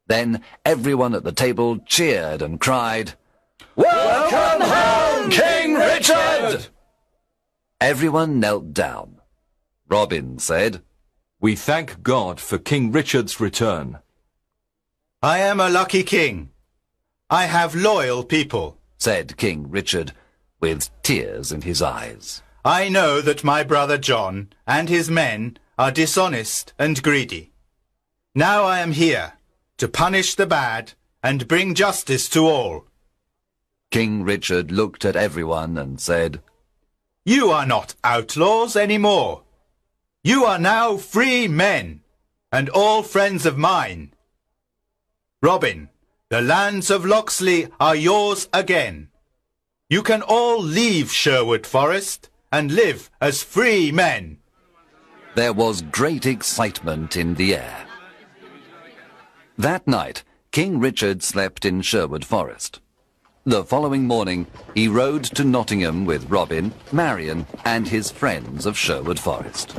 Then 0.07 0.41
everyone 0.65 1.13
at 1.13 1.23
the 1.23 1.31
table 1.31 1.77
cheered 1.85 2.41
and 2.41 2.59
cried, 2.59 3.13
Welcome 3.75 4.67
home, 4.67 5.29
King 5.29 5.75
Richard! 5.75 6.67
Everyone 7.79 8.39
knelt 8.39 8.73
down. 8.73 9.17
Robin 9.87 10.39
said, 10.39 10.81
We 11.39 11.55
thank 11.55 12.01
God 12.01 12.39
for 12.39 12.57
King 12.57 12.91
Richard's 12.91 13.39
return. 13.39 13.99
I 15.21 15.37
am 15.37 15.59
a 15.59 15.69
lucky 15.69 16.01
king. 16.01 16.50
I 17.33 17.45
have 17.45 17.73
loyal 17.73 18.25
people. 18.25 18.77
said 18.97 19.37
King 19.37 19.71
Richard, 19.71 20.11
with 20.59 20.89
tears 21.01 21.53
in 21.53 21.61
his 21.61 21.81
eyes. 21.81 22.43
I 22.65 22.89
know 22.89 23.21
that 23.21 23.41
my 23.41 23.63
brother 23.63 23.97
John 23.97 24.49
and 24.67 24.89
his 24.89 25.09
men 25.09 25.57
are 25.79 25.91
dishonest 25.91 26.73
and 26.77 27.01
greedy. 27.01 27.53
Now 28.35 28.65
I 28.65 28.79
am 28.79 28.91
here 28.91 29.33
to 29.77 29.87
punish 29.87 30.35
the 30.35 30.45
bad 30.45 30.91
and 31.23 31.47
bring 31.47 31.73
justice 31.73 32.27
to 32.31 32.45
all. 32.47 32.85
King 33.91 34.23
Richard 34.23 34.69
looked 34.69 35.05
at 35.05 35.15
everyone 35.15 35.77
and 35.77 36.01
said, 36.01 36.41
You 37.23 37.49
are 37.49 37.65
not 37.65 37.95
outlaws 38.03 38.75
any 38.75 38.97
more. 38.97 39.43
You 40.21 40.43
are 40.43 40.59
now 40.59 40.97
free 40.97 41.47
men, 41.47 42.01
and 42.51 42.67
all 42.69 43.03
friends 43.03 43.45
of 43.45 43.57
mine. 43.57 44.13
Robin, 45.41 45.87
the 46.31 46.41
lands 46.41 46.89
of 46.89 47.05
Locksley 47.05 47.67
are 47.77 47.93
yours 47.93 48.47
again. 48.53 49.09
You 49.89 50.01
can 50.01 50.21
all 50.21 50.63
leave 50.63 51.11
Sherwood 51.11 51.67
Forest 51.67 52.29
and 52.53 52.71
live 52.71 53.11
as 53.19 53.43
free 53.43 53.91
men. 53.91 54.37
There 55.35 55.51
was 55.51 55.81
great 55.81 56.25
excitement 56.25 57.17
in 57.17 57.33
the 57.33 57.55
air. 57.55 57.85
That 59.57 59.85
night, 59.85 60.23
King 60.51 60.79
Richard 60.79 61.21
slept 61.21 61.65
in 61.65 61.81
Sherwood 61.81 62.23
Forest. 62.23 62.79
The 63.43 63.65
following 63.65 64.07
morning, 64.07 64.47
he 64.73 64.87
rode 64.87 65.25
to 65.35 65.43
Nottingham 65.43 66.05
with 66.05 66.29
Robin, 66.29 66.73
Marian, 66.93 67.45
and 67.65 67.89
his 67.89 68.09
friends 68.09 68.65
of 68.65 68.77
Sherwood 68.77 69.19
Forest. 69.19 69.73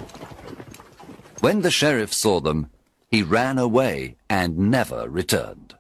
When 1.41 1.62
the 1.62 1.71
sheriff 1.71 2.12
saw 2.12 2.41
them, 2.41 2.69
he 3.11 3.23
ran 3.23 3.57
away 3.57 4.17
and 4.29 4.59
never 4.59 5.09
returned. 5.09 5.77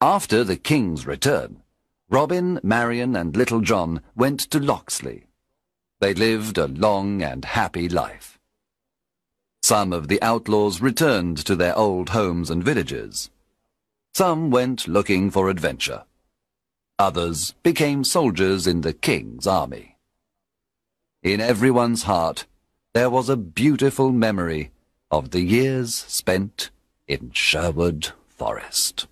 After 0.00 0.44
the 0.44 0.56
king's 0.56 1.08
return, 1.08 1.62
Robin, 2.08 2.60
Marian, 2.62 3.16
and 3.16 3.36
Little 3.36 3.60
John 3.60 4.00
went 4.14 4.38
to 4.52 4.60
Locksley. 4.60 5.26
They 5.98 6.14
lived 6.14 6.56
a 6.56 6.68
long 6.68 7.20
and 7.20 7.44
happy 7.44 7.88
life. 7.88 8.38
Some 9.60 9.92
of 9.92 10.06
the 10.06 10.22
outlaws 10.22 10.80
returned 10.80 11.38
to 11.46 11.56
their 11.56 11.76
old 11.76 12.10
homes 12.10 12.48
and 12.48 12.62
villages. 12.62 13.28
Some 14.14 14.50
went 14.50 14.86
looking 14.86 15.32
for 15.32 15.50
adventure. 15.50 16.04
Others 17.00 17.54
became 17.64 18.04
soldiers 18.04 18.68
in 18.68 18.82
the 18.82 18.92
king's 18.92 19.48
army. 19.48 19.96
In 21.24 21.40
everyone's 21.40 22.04
heart, 22.04 22.46
there 22.94 23.10
was 23.10 23.28
a 23.28 23.36
beautiful 23.36 24.12
memory 24.12 24.70
of 25.10 25.32
the 25.32 25.42
years 25.42 25.92
spent 25.92 26.70
in 27.08 27.32
Sherwood 27.32 28.12
Forest. 28.28 29.08